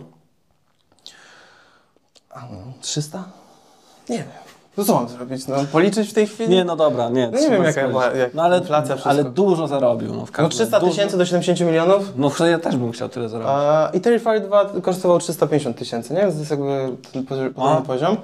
[2.81, 3.25] 300?
[4.09, 4.27] Nie wiem.
[4.77, 5.47] No co mam zrobić?
[5.47, 6.51] No, policzyć w tej chwili?
[6.51, 7.31] Nie, no dobra, nie.
[7.31, 9.11] No nie wiem, jaka była- jak no, ale, inflacja, wszystko.
[9.11, 10.09] ale dużo zarobił.
[10.09, 12.13] No, w No każdym 300 dużo- tysięcy do 70 milionów.
[12.17, 13.53] No ja też bym chciał tyle zarobić.
[13.57, 16.21] A, I Terrifier 2 kosztował 350 tysięcy, nie?
[16.21, 18.17] Więc to jest jakby ten podobny poziom.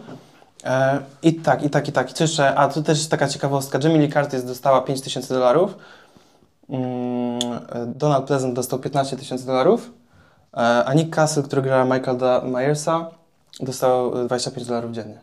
[0.65, 2.11] E, I tak, i tak, i tak.
[2.11, 2.55] I co jeszcze?
[2.55, 3.79] A tu też jest taka ciekawostka.
[3.83, 5.75] Jamie Lee Curtis dostała 5 tysięcy dolarów.
[6.69, 7.39] Mm,
[7.73, 9.91] e, Donald Pleasant dostał 15 tysięcy dolarów.
[10.55, 13.11] E, a Nick Castle, który gra Michaela Myersa,
[13.61, 15.21] dostał e, 25 dolarów dziennie.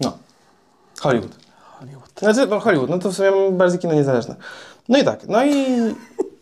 [0.00, 0.18] No.
[1.00, 1.36] Hollywood.
[1.78, 2.10] Hollywood.
[2.18, 4.36] Znaczy, no Hollywood, no to w sumie bardziej kino niezależne.
[4.88, 5.66] No i tak, no i,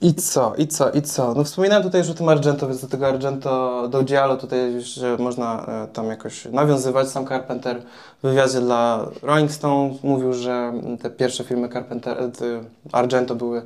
[0.00, 1.34] i co, i co, i co?
[1.34, 5.00] No wspominałem tutaj już o tym Argento, więc do tego Argento, do Giallo tutaj już
[5.18, 7.08] można e, tam jakoś nawiązywać.
[7.08, 7.82] Sam Carpenter
[8.22, 10.72] w wywiadzie dla Rolling Stone mówił, że
[11.02, 12.30] te pierwsze filmy Carpenter, e,
[12.92, 13.62] Argento były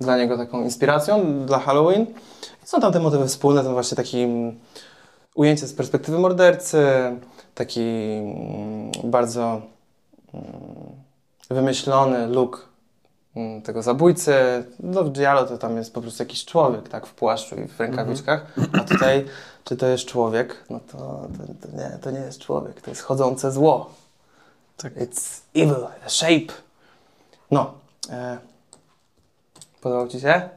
[0.00, 2.06] dla niego taką inspiracją dla Halloween.
[2.64, 4.58] Są tam te motywy wspólne, to właśnie taki mm,
[5.34, 6.86] ujęcie z perspektywy mordercy,
[7.54, 9.60] taki mm, bardzo
[11.50, 12.67] wymyślony look mm,
[13.64, 14.34] tego zabójcy.
[14.80, 17.80] No w Giallo to tam jest po prostu jakiś człowiek, tak, w płaszczu i w
[17.80, 18.46] rękawiczkach.
[18.72, 19.24] A tutaj,
[19.64, 20.64] czy to jest człowiek?
[20.70, 23.90] No to, to, to, nie, to nie jest człowiek, to jest chodzące zło.
[24.76, 24.94] Tak.
[24.94, 26.52] It's evil, a shape.
[27.50, 27.74] No.
[28.10, 28.38] E,
[29.80, 30.48] podobał Ci się?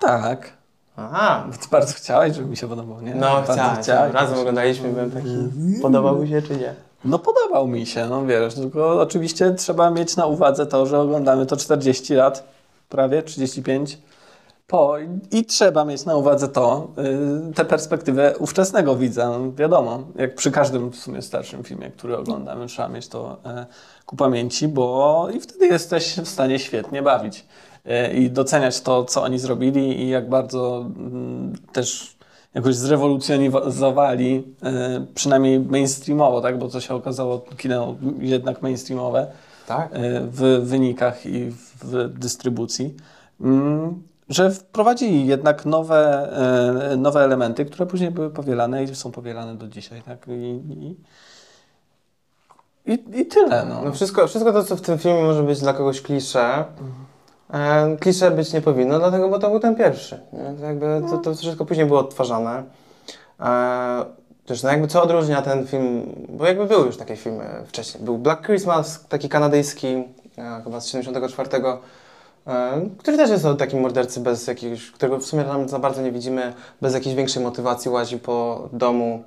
[0.00, 0.52] Tak.
[0.96, 1.46] Aha.
[1.70, 3.14] Bardzo chciałeś, żeby mi się podobał, nie?
[3.14, 3.42] No,
[3.80, 4.12] chciałem.
[4.12, 5.50] Razem oglądaliśmy, byłem taki,
[5.82, 6.74] podobał mi się czy nie?
[7.06, 11.46] No podobał mi się, no wiesz, tylko oczywiście trzeba mieć na uwadze to, że oglądamy
[11.46, 12.44] to 40 lat,
[12.88, 13.98] prawie 35
[14.66, 14.94] po
[15.30, 16.88] i, trzeba mieć na uwadze to,
[17.50, 22.16] y, tę perspektywę ówczesnego widza, no, wiadomo, jak przy każdym w sumie starszym filmie, który
[22.16, 27.46] oglądamy, trzeba mieć to y, ku pamięci, bo i wtedy jesteś w stanie świetnie bawić
[27.86, 32.15] y, i doceniać to, co oni zrobili i jak bardzo mm, też
[32.56, 34.44] jakoś zrewolucjonizowali,
[35.02, 36.58] y, przynajmniej mainstreamowo, tak?
[36.58, 39.26] bo to się okazało kino jednak mainstreamowe
[39.66, 39.94] Tak?
[39.94, 41.50] y, w wynikach i
[41.84, 42.94] w dystrybucji,
[43.40, 46.30] mm, że wprowadzili jednak nowe,
[46.92, 50.02] y, nowe elementy, które później były powielane i są powielane do dzisiaj.
[50.02, 50.26] Tak?
[50.28, 50.96] I, i,
[52.92, 53.66] i, i tyle.
[53.68, 53.82] No.
[53.84, 57.15] No wszystko, wszystko to, co w tym filmie może być dla kogoś klisze, E,
[58.00, 60.20] klisze być nie powinno, dlatego, bo to był ten pierwszy.
[61.10, 62.62] To to, to wszystko później było odtwarzane.
[63.40, 64.04] E,
[64.62, 68.04] no jakby co odróżnia ten film, bo jakby były już takie filmy wcześniej.
[68.04, 69.86] Był Black Christmas, taki kanadyjski,
[70.38, 71.50] e, chyba z 74,
[72.46, 76.02] e, który też jest o takim mordercy bez jakiegoś, którego w sumie tam za bardzo
[76.02, 79.22] nie widzimy, bez jakiejś większej motywacji łazi po domu,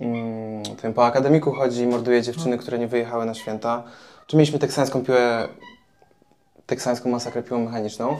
[0.00, 3.82] mm, po akademiku chodzi i morduje dziewczyny, które nie wyjechały na święta.
[4.26, 5.48] Czy mieliśmy teksańską piłę,
[6.66, 8.16] teksańską masakrę piłą mechaniczną.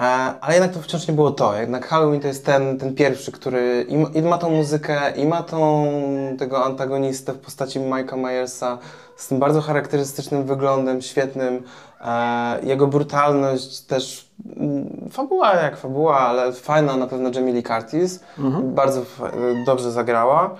[0.00, 0.04] E,
[0.40, 1.56] ale jednak to wciąż nie było to.
[1.56, 5.26] Jednak Halloween to jest ten, ten pierwszy, który i, ma- i ma tą muzykę, i
[5.26, 5.86] ma tą,
[6.38, 8.78] tego antagonistę w postaci Mike'a Myersa
[9.16, 11.62] z tym bardzo charakterystycznym wyglądem, świetnym.
[12.00, 18.20] E, jego brutalność też, mm, fabuła jak fabuła, ale fajna na pewno Jamie Lee Curtis.
[18.62, 19.30] Bardzo fa-
[19.66, 20.50] dobrze zagrała.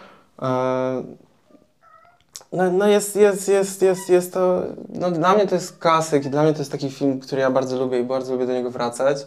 [0.43, 1.03] E,
[2.53, 6.31] no, no jest, jest, jest, jest, jest to, no dla mnie to jest klasyk i
[6.31, 8.71] dla mnie to jest taki film, który ja bardzo lubię i bardzo lubię do niego
[8.71, 9.27] wracać.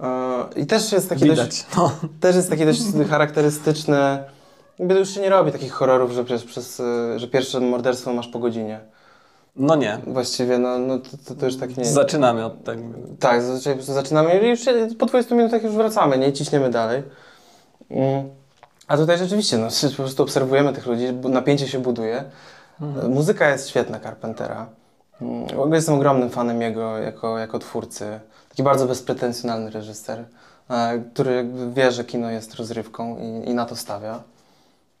[0.00, 1.66] E, I też jest taki dość, Widać.
[1.76, 1.92] No.
[2.20, 2.80] też jest taki dość
[3.10, 4.24] charakterystyczny,
[4.78, 8.12] jakby to już się nie robi takich horrorów, że, przez, przez, e, że pierwsze morderstwo
[8.12, 8.80] masz po godzinie.
[9.56, 9.98] no nie.
[10.06, 11.84] Właściwie, no, no to, to, to już tak nie...
[11.84, 12.82] Zaczynamy od tego.
[13.20, 13.42] Tak,
[13.78, 14.60] zaczynamy i już
[14.98, 17.02] po 20 minutach już wracamy, nie ciśniemy dalej.
[17.90, 18.45] Mm.
[18.88, 22.24] A tutaj rzeczywiście, no, po prostu obserwujemy tych ludzi, napięcie się buduje.
[23.02, 24.66] E, Muzyka jest świetna Carpentera.
[25.22, 28.20] Mm, W ogóle jestem ogromnym fanem jego jako, jako twórcy.
[28.48, 30.24] Taki bardzo bezpretensjonalny reżyser,
[30.70, 34.22] e, który wie, że kino jest rozrywką i, i na to stawia.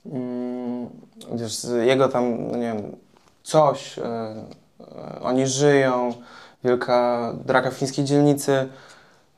[0.06, 0.86] Mm,
[1.34, 2.96] Wiesz, z jego tam, no nie wiem,
[3.42, 6.14] coś, e, e, oni żyją,
[6.64, 8.68] wielka draka w fińskiej dzielnicy.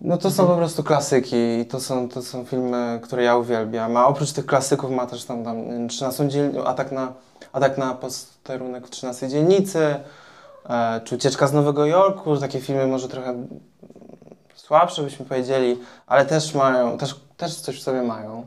[0.00, 3.96] No to są po prostu klasyki i to są, to są filmy, które ja uwielbiam.
[3.96, 7.12] A oprócz tych klasyków ma też tam, tam nie wiem, 13 dzielni- atak na,
[7.52, 9.96] atak na posterunek w 13 dzielnicy,
[10.68, 13.34] e, czy Ucieczka z Nowego Jorku, takie filmy może trochę
[14.54, 18.46] słabsze byśmy powiedzieli, ale też mają, też, też coś w sobie mają.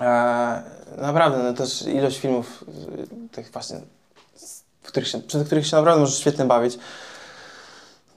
[0.00, 0.62] E,
[0.98, 2.64] naprawdę, no też ilość filmów
[3.28, 3.80] y, tych właśnie,
[4.82, 6.78] w których się, przy których się naprawdę możesz świetnie bawić.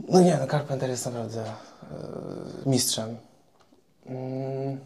[0.10, 1.50] No nie, no Carpenter jest naprawdę e,
[2.66, 3.18] mistrzem.
[4.06, 4.80] Mm.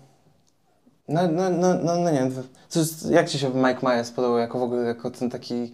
[1.08, 2.32] No, no, no, no, no nie,
[2.70, 5.72] co, jak Ci się Mike Myers podobał jako w ogóle, jako ten taki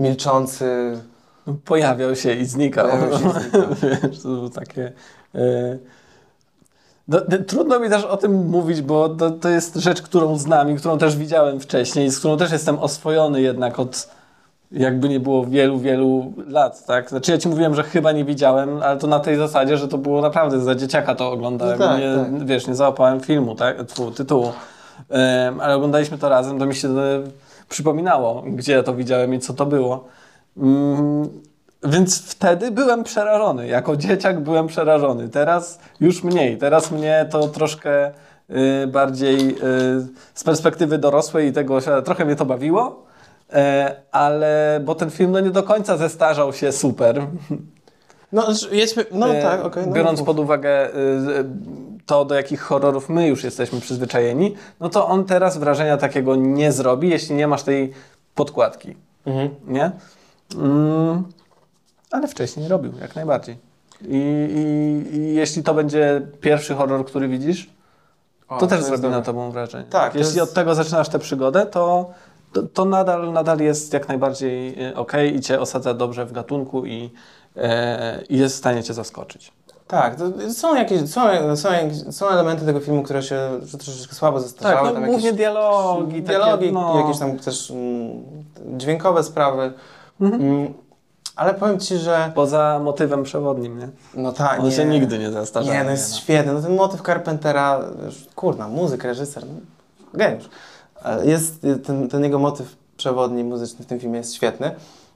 [0.00, 1.00] milczący,
[1.64, 2.88] Pojawiał się i znikał.
[2.88, 3.62] Pojawiał się i znikał.
[4.02, 4.92] Wiesz, to było takie...
[7.08, 10.70] No, no, trudno mi też o tym mówić, bo to, to jest rzecz, którą znam
[10.70, 14.08] i którą też widziałem wcześniej, z którą też jestem oswojony jednak od
[14.72, 17.10] jakby nie było wielu, wielu lat, tak?
[17.10, 19.98] Znaczy ja ci mówiłem, że chyba nie widziałem, ale to na tej zasadzie, że to
[19.98, 21.78] było naprawdę za dzieciaka to oglądałem.
[21.78, 22.46] No tak, nie, tak.
[22.46, 23.86] Wiesz, nie załapałem filmu, tak?
[23.86, 24.52] Tfu, tytułu.
[25.10, 27.22] Em, ale oglądaliśmy to razem, to mi się e,
[27.68, 30.04] przypominało, gdzie ja to widziałem i co to było.
[30.56, 31.28] Mm,
[31.84, 33.66] więc wtedy byłem przerażony.
[33.66, 35.28] Jako dzieciak byłem przerażony.
[35.28, 36.58] Teraz już mniej.
[36.58, 38.10] Teraz mnie to troszkę
[38.50, 39.56] y, bardziej y,
[40.34, 43.05] z perspektywy dorosłej i tego trochę mnie to bawiło.
[43.52, 47.26] E, ale bo ten film no nie do końca zestarzał się super.
[48.32, 49.86] No, jedźmy, no E, tak, okej.
[49.86, 50.92] no, biorąc pod uwagę y,
[51.40, 51.44] y,
[52.06, 56.72] to, do jakich horrorów my już jesteśmy przyzwyczajeni, no to on teraz wrażenia takiego nie
[56.72, 57.92] zrobi, jeśli nie masz tej
[58.34, 58.96] podkładki.
[59.26, 59.50] Mhm.
[59.66, 59.90] Nie?
[60.56, 61.24] Mm,
[62.10, 63.58] ale wcześniej robił, jak najbardziej.
[64.02, 64.16] I,
[65.10, 67.70] i, I jeśli to będzie pierwszy horror, który widzisz,
[68.48, 69.18] O, to też jest zrobi dobre.
[69.18, 69.84] na tobą wrażenie.
[69.90, 72.10] Tak, to Jeśli jest- od tego zaczynasz tę przygodę, to,
[72.56, 77.10] to, to nadal, nadal jest jak najbardziej ok i cię osadza dobrze w gatunku i,
[77.56, 79.52] e, i jest w stanie cię zaskoczyć.
[79.86, 80.16] Tak,
[80.50, 81.20] są jakieś, są,
[81.56, 81.68] są,
[82.10, 84.74] są elementy tego filmu, które się troszeczkę słabo zestarzały.
[84.74, 86.22] Tak, no, tam głównie jakieś, dialogi.
[86.22, 87.00] dialogi, takie, no.
[87.00, 88.22] jakieś tam też mm,
[88.78, 89.72] dźwiękowe sprawy.
[90.20, 90.74] Mm,
[91.36, 93.88] ale powiem Ci, że Poza motywem przewodnim, nie?
[94.14, 95.72] no tak, On nie, się nigdy nie zastarza.
[95.72, 96.52] Nie, no jest świetny.
[96.52, 97.80] No ten motyw Carpentera,
[98.34, 99.60] kurna, muzyk, reżyser, no,
[100.14, 100.48] geniusz.
[101.24, 104.70] Jest y, ten, ten jego motyw przewodni muzyczny w tym filmie jest świetny.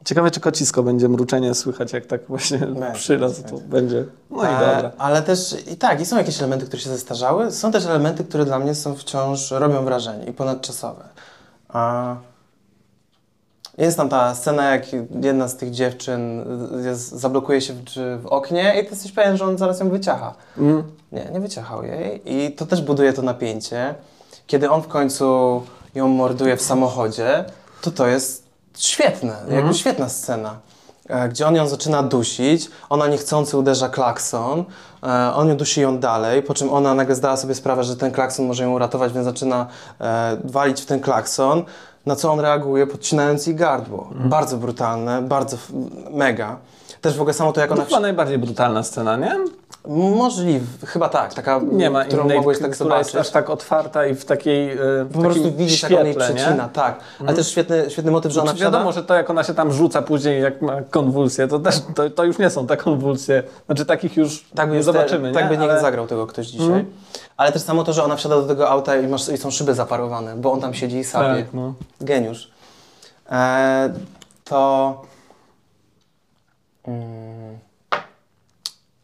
[0.05, 2.59] Ciekawe, czy kocisko będzie mruczenie słychać, jak tak właśnie
[3.19, 4.05] Będzie, to będzie.
[4.31, 4.93] No i E, dobra.
[4.99, 7.53] Ale też i tak, i są jakieś elementy, które się zestarzały.
[7.53, 11.05] Są też elementy, które dla mnie są wciąż, robią wrażenie i ponadczasowe.
[11.69, 12.17] A
[13.79, 14.87] jest tam ta scena, jak
[15.23, 16.45] jedna z tych dziewczyn
[16.85, 17.85] jest, zablokuje się w,
[18.23, 20.35] w oknie i ty jesteś pewien, że on zaraz ją wyciacha.
[20.59, 20.83] Mm.
[21.13, 23.95] Nie, nie wyciachał jej i to też buduje to napięcie.
[24.47, 25.63] Kiedy on w końcu
[25.95, 27.45] ją morduje w samochodzie,
[27.83, 28.47] to to jest
[28.79, 30.55] świetne, jakby świetna scena.
[31.09, 34.65] E, Gdzie on ją zaczyna dusić, ona niechcący uderza klakson,
[35.03, 38.13] e, on ją dusi ją dalej, po czym ona nagle zdała sobie sprawę, że ten
[38.13, 39.67] klakson może ją uratować, więc zaczyna
[40.01, 41.65] e, walić w ten klakson.
[42.07, 44.09] na co on reaguje, podcinając jej gardło.
[44.13, 44.31] Mhm.
[44.31, 45.57] Bardzo brutalne, bardzo
[46.11, 46.57] mega.
[47.01, 47.85] Też w ogóle samo to, jak To ona...
[47.85, 49.37] chyba najbardziej brutalna scena, nie?
[49.89, 53.29] Możliwe, chyba tak, taka, Nie ma którą innej, mogłeś tak która jest zobaczyć.
[53.29, 56.51] aż tak otwarta i w takiej e, w Po prostu widzisz, jak on jej przecina,
[56.65, 56.69] nie?
[56.73, 57.01] tak.
[57.21, 58.79] Ale też świetny, świetny motyw, że ona Znaczy, wsiada...
[58.79, 62.11] wiadomo, że to jak ona się tam rzuca później, jak ma konwulsje, to też to,
[62.11, 63.43] to już nie są te konwulsje.
[63.67, 65.51] Znaczy takich już Tak nie zobaczymy, te, Tak nie?
[65.51, 66.67] by nie Ale- zagrał tego ktoś dzisiaj.
[66.67, 66.87] Mhm.
[67.37, 69.75] Ale też samo to, że ona wsiada do tego auta i, masz, i są szyby
[69.75, 71.43] zaparowane, bo on tam siedzi i sapie.
[71.43, 71.75] Tak, no.
[72.01, 72.51] Geniusz.
[73.31, 73.93] E,
[74.45, 75.03] to...
[76.87, 77.59] Mm,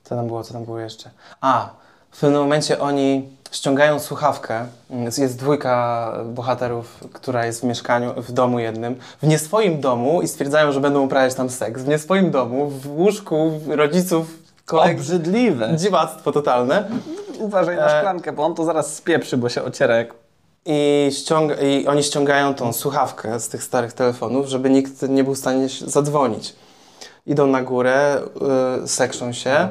[0.09, 1.11] co tam było, co tam było jeszcze?
[1.41, 1.71] A,
[2.11, 4.67] w pewnym momencie oni ściągają słuchawkę.
[4.91, 10.23] Mm, Jest dwójka bohaterów, która jest w mieszkaniu, w domu jednym, w nie swoim domu
[10.23, 11.83] i stwierdzają, że będą uprawiać tam seks.
[11.83, 14.27] W nie swoim domu, w łóżku rodziców,
[14.67, 15.01] kolegów.
[15.01, 15.77] Obrzydliwe.
[15.77, 16.85] Dziwactwo totalne.
[17.39, 20.15] Uważaj na E, szklankę, bo on to zaraz spieprzy, bo się ociera jak...
[20.69, 25.35] I, ściąga, I oni ściągają tą słuchawkę z tych starych telefonów, żeby nikt nie był
[25.35, 26.57] w stanie zadzwonić.
[27.27, 28.21] Idą na górę,
[28.85, 29.69] y, sekrzą się.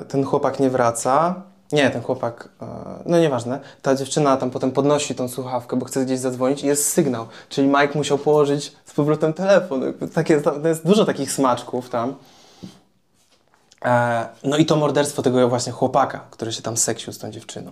[0.00, 1.34] Y, ten chłopak nie wraca.
[1.72, 2.66] Nie, ten chłopak, y,
[3.06, 3.60] no nieważne.
[3.82, 7.26] Ta dziewczyna tam potem podnosi tą słuchawkę, bo chce gdzieś zadzwonić i jest sygnał.
[7.48, 9.82] Czyli Mike musiał położyć z powrotem telefon.
[10.14, 12.14] Takie, to jest dużo takich smaczków tam.
[13.84, 17.70] E, no i to morderstwo tego właśnie chłopaka, który się tam seksił z tą dziewczyną.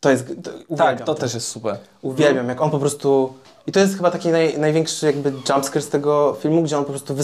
[0.00, 0.26] To jest.
[0.68, 1.76] To, Tak, to też jest super.
[2.02, 3.32] Uwielbiam, jak on po prostu.
[3.66, 6.90] I to jest chyba taki naj, największy jakby jumpscare z tego filmu, gdzie on po
[6.90, 7.14] prostu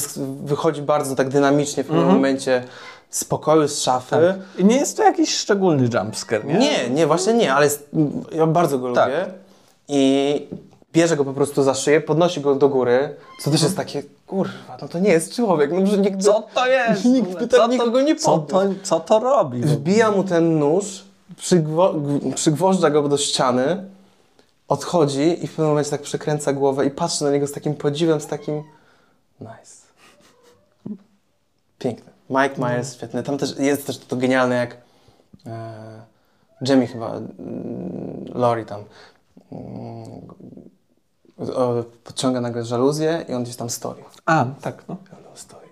[0.45, 2.16] wychodzi bardzo tak dynamicznie w pewnym Mhm.
[2.16, 2.64] momencie
[3.11, 4.34] z pokoju, z szafy.
[4.59, 6.54] I nie jest to jakiś szczególny jumpscare, nie?
[6.59, 7.88] Nie, nie, właśnie nie, ale jest,
[8.32, 9.09] ja bardzo go Tak.
[9.09, 9.26] lubię.
[9.88, 10.46] I
[10.92, 14.76] bierze go po prostu za szyję, podnosi go do góry, co też jest takie, kurwa,
[14.82, 15.72] no to nie jest człowiek.
[15.72, 17.04] No, że nikt, Co to jest?
[17.14, 18.80] Nikt by tak nikogo nie co to, podniósł.
[18.82, 19.61] co to robi?
[19.61, 21.04] Wbija mu ten nóż,
[21.36, 21.94] przygwo,
[22.34, 23.84] przygwożdża go do ściany,
[24.68, 28.20] odchodzi i w pewnym momencie tak przekręca głowę i patrzy na niego z takim podziwem,
[28.20, 28.62] z takim
[29.40, 29.86] nice.
[31.78, 32.15] Piękne.
[32.30, 33.22] Mike Myers, świetny.
[33.22, 34.76] Tam też jest też to genialne, jak
[35.46, 36.02] e,
[36.68, 38.84] Jamie chyba, mm, Lori tam
[41.54, 44.02] o, podciąga nagle żaluzję i on gdzieś tam stoi.
[44.26, 44.96] A, tak, no.
[45.30, 45.66] On stoi.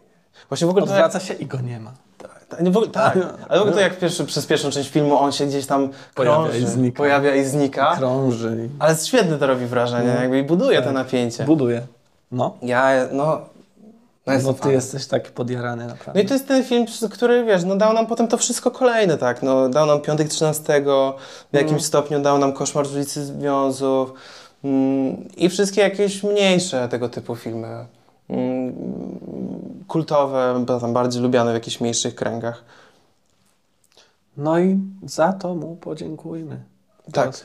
[0.48, 1.92] Właśnie w ogóle to jak, Odwraca się i go nie ma.
[2.18, 3.16] tak, nie, w ogóle, tak.
[3.48, 6.36] Ale w ogóle to jak pierwszy, przez pierwszą część filmu on się gdzieś tam Pojawia
[6.42, 6.96] krąży, i znika.
[6.96, 7.96] pojawia i znika.
[7.96, 10.20] Krąży Ale świetnie to robi wrażenie, No.
[10.22, 10.94] jakby i buduje to Tak.
[10.94, 11.44] napięcie.
[11.44, 11.86] Buduje.
[12.32, 12.56] No.
[12.62, 13.40] Ja, no...
[14.26, 16.12] No, No ty jesteś taki podjarany naprawdę.
[16.14, 19.18] No i to jest ten film, który, wiesz, no dał nam potem to wszystko kolejne,
[19.18, 20.84] tak, no dał nam Piątek 13,
[21.52, 21.80] w jakimś Mm.
[21.80, 24.12] stopniu dał nam Koszmar z ulicy Związów
[24.64, 27.86] mm, i wszystkie jakieś mniejsze tego typu filmy,
[28.28, 28.74] mm,
[29.88, 32.64] kultowe, bo tam bardziej lubiane w jakichś mniejszych kręgach.
[34.36, 36.60] No i za to mu podziękujmy.
[37.12, 37.44] Tak,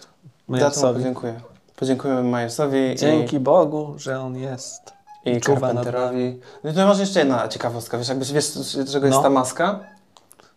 [0.51, 1.41] Teraz za to podziękuję.
[1.75, 4.98] Podziękujemy Myersowi Dzięki Bogu, że on jest.
[5.25, 6.39] I, czuwa Carpenterowi.
[6.63, 8.53] No to może jeszcze jedna ciekawostka, wiesz, jakbyś wiesz,
[8.91, 9.23] czego jest No.
[9.23, 9.79] ta maska?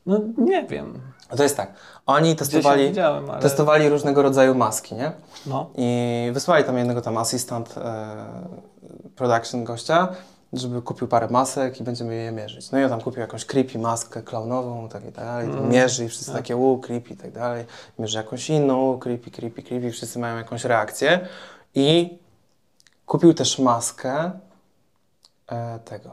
[0.07, 1.01] No nie wiem.
[1.37, 1.73] To jest tak,
[2.07, 3.41] oni testowali, ale...
[3.41, 5.13] testowali różnego rodzaju maski, nie?
[5.47, 5.71] No.
[5.75, 8.17] I wysłali tam jednego tam asystent e,
[9.17, 10.09] production gościa,
[10.53, 12.71] żeby kupił parę masek i będziemy je mierzyć.
[12.71, 15.69] No i on tam kupił jakąś creepy maskę klaunową, tak i tak dalej, Mm.
[15.69, 16.37] mierzy i wszyscy Tak.
[16.37, 17.65] takie u, creepy i tak dalej.
[17.99, 21.21] Mierzy jakąś inną, creepy, creepy, creepy, wszyscy mają jakąś reakcję.
[21.75, 22.19] I
[23.07, 24.31] kupił też maskę
[25.53, 26.11] e, tego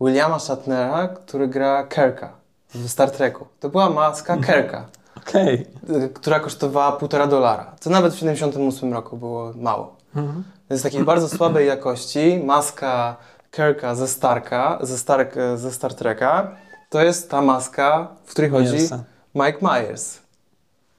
[0.00, 2.32] Williama Shatnera, który gra Kirka
[2.74, 3.46] w Star Treku.
[3.60, 4.86] To była maska Kirka
[5.16, 5.66] Okej.
[5.90, 9.96] y, która kosztowała półtora dolara, co nawet w 78 roku było mało.
[10.16, 10.44] Mhm.
[10.68, 13.16] To jest takiej bardzo słabej jakości maska
[13.50, 16.56] Kirka ze Starka, ze, Stark, ze Star Treka.
[16.90, 19.04] To jest ta maska, w której chodzi Myersa.
[19.34, 20.18] Mike Myers.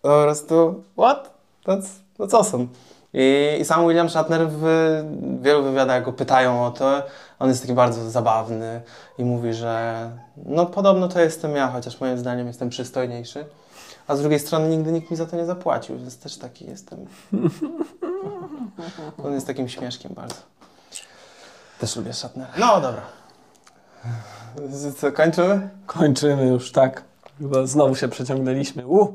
[0.01, 1.33] Po prostu, what?
[1.65, 1.87] That's,
[2.19, 2.67] that's awesome.
[3.13, 4.63] I, I sam William Shatner w
[5.41, 7.03] wielu wywiadach go pytają o to.
[7.43, 8.81] On jest taki bardzo zabawny
[9.17, 10.09] i mówi, że
[10.45, 13.45] no podobno to jestem ja, chociaż moim zdaniem jestem przystojniejszy.
[14.07, 17.05] A z drugiej strony nigdy nikt mi za to nie zapłacił, więc też taki jestem.
[19.25, 20.35] On jest takim śmieszkiem bardzo.
[21.79, 22.51] Też lubię Shatnera.
[22.57, 23.01] No dobra.
[24.97, 25.69] Co, kończymy?
[25.85, 27.03] Kończymy już, tak.
[27.39, 28.87] Chyba znowu się przeciągnęliśmy.
[28.87, 29.13] U,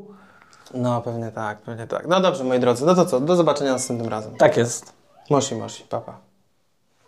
[0.74, 2.06] No pewnie tak, pewnie tak.
[2.06, 4.36] No dobrze moi drodzy, no to co, do zobaczenia następnym razem.
[4.36, 4.92] tak jest.
[5.30, 6.27] Moshi, moshi, papa.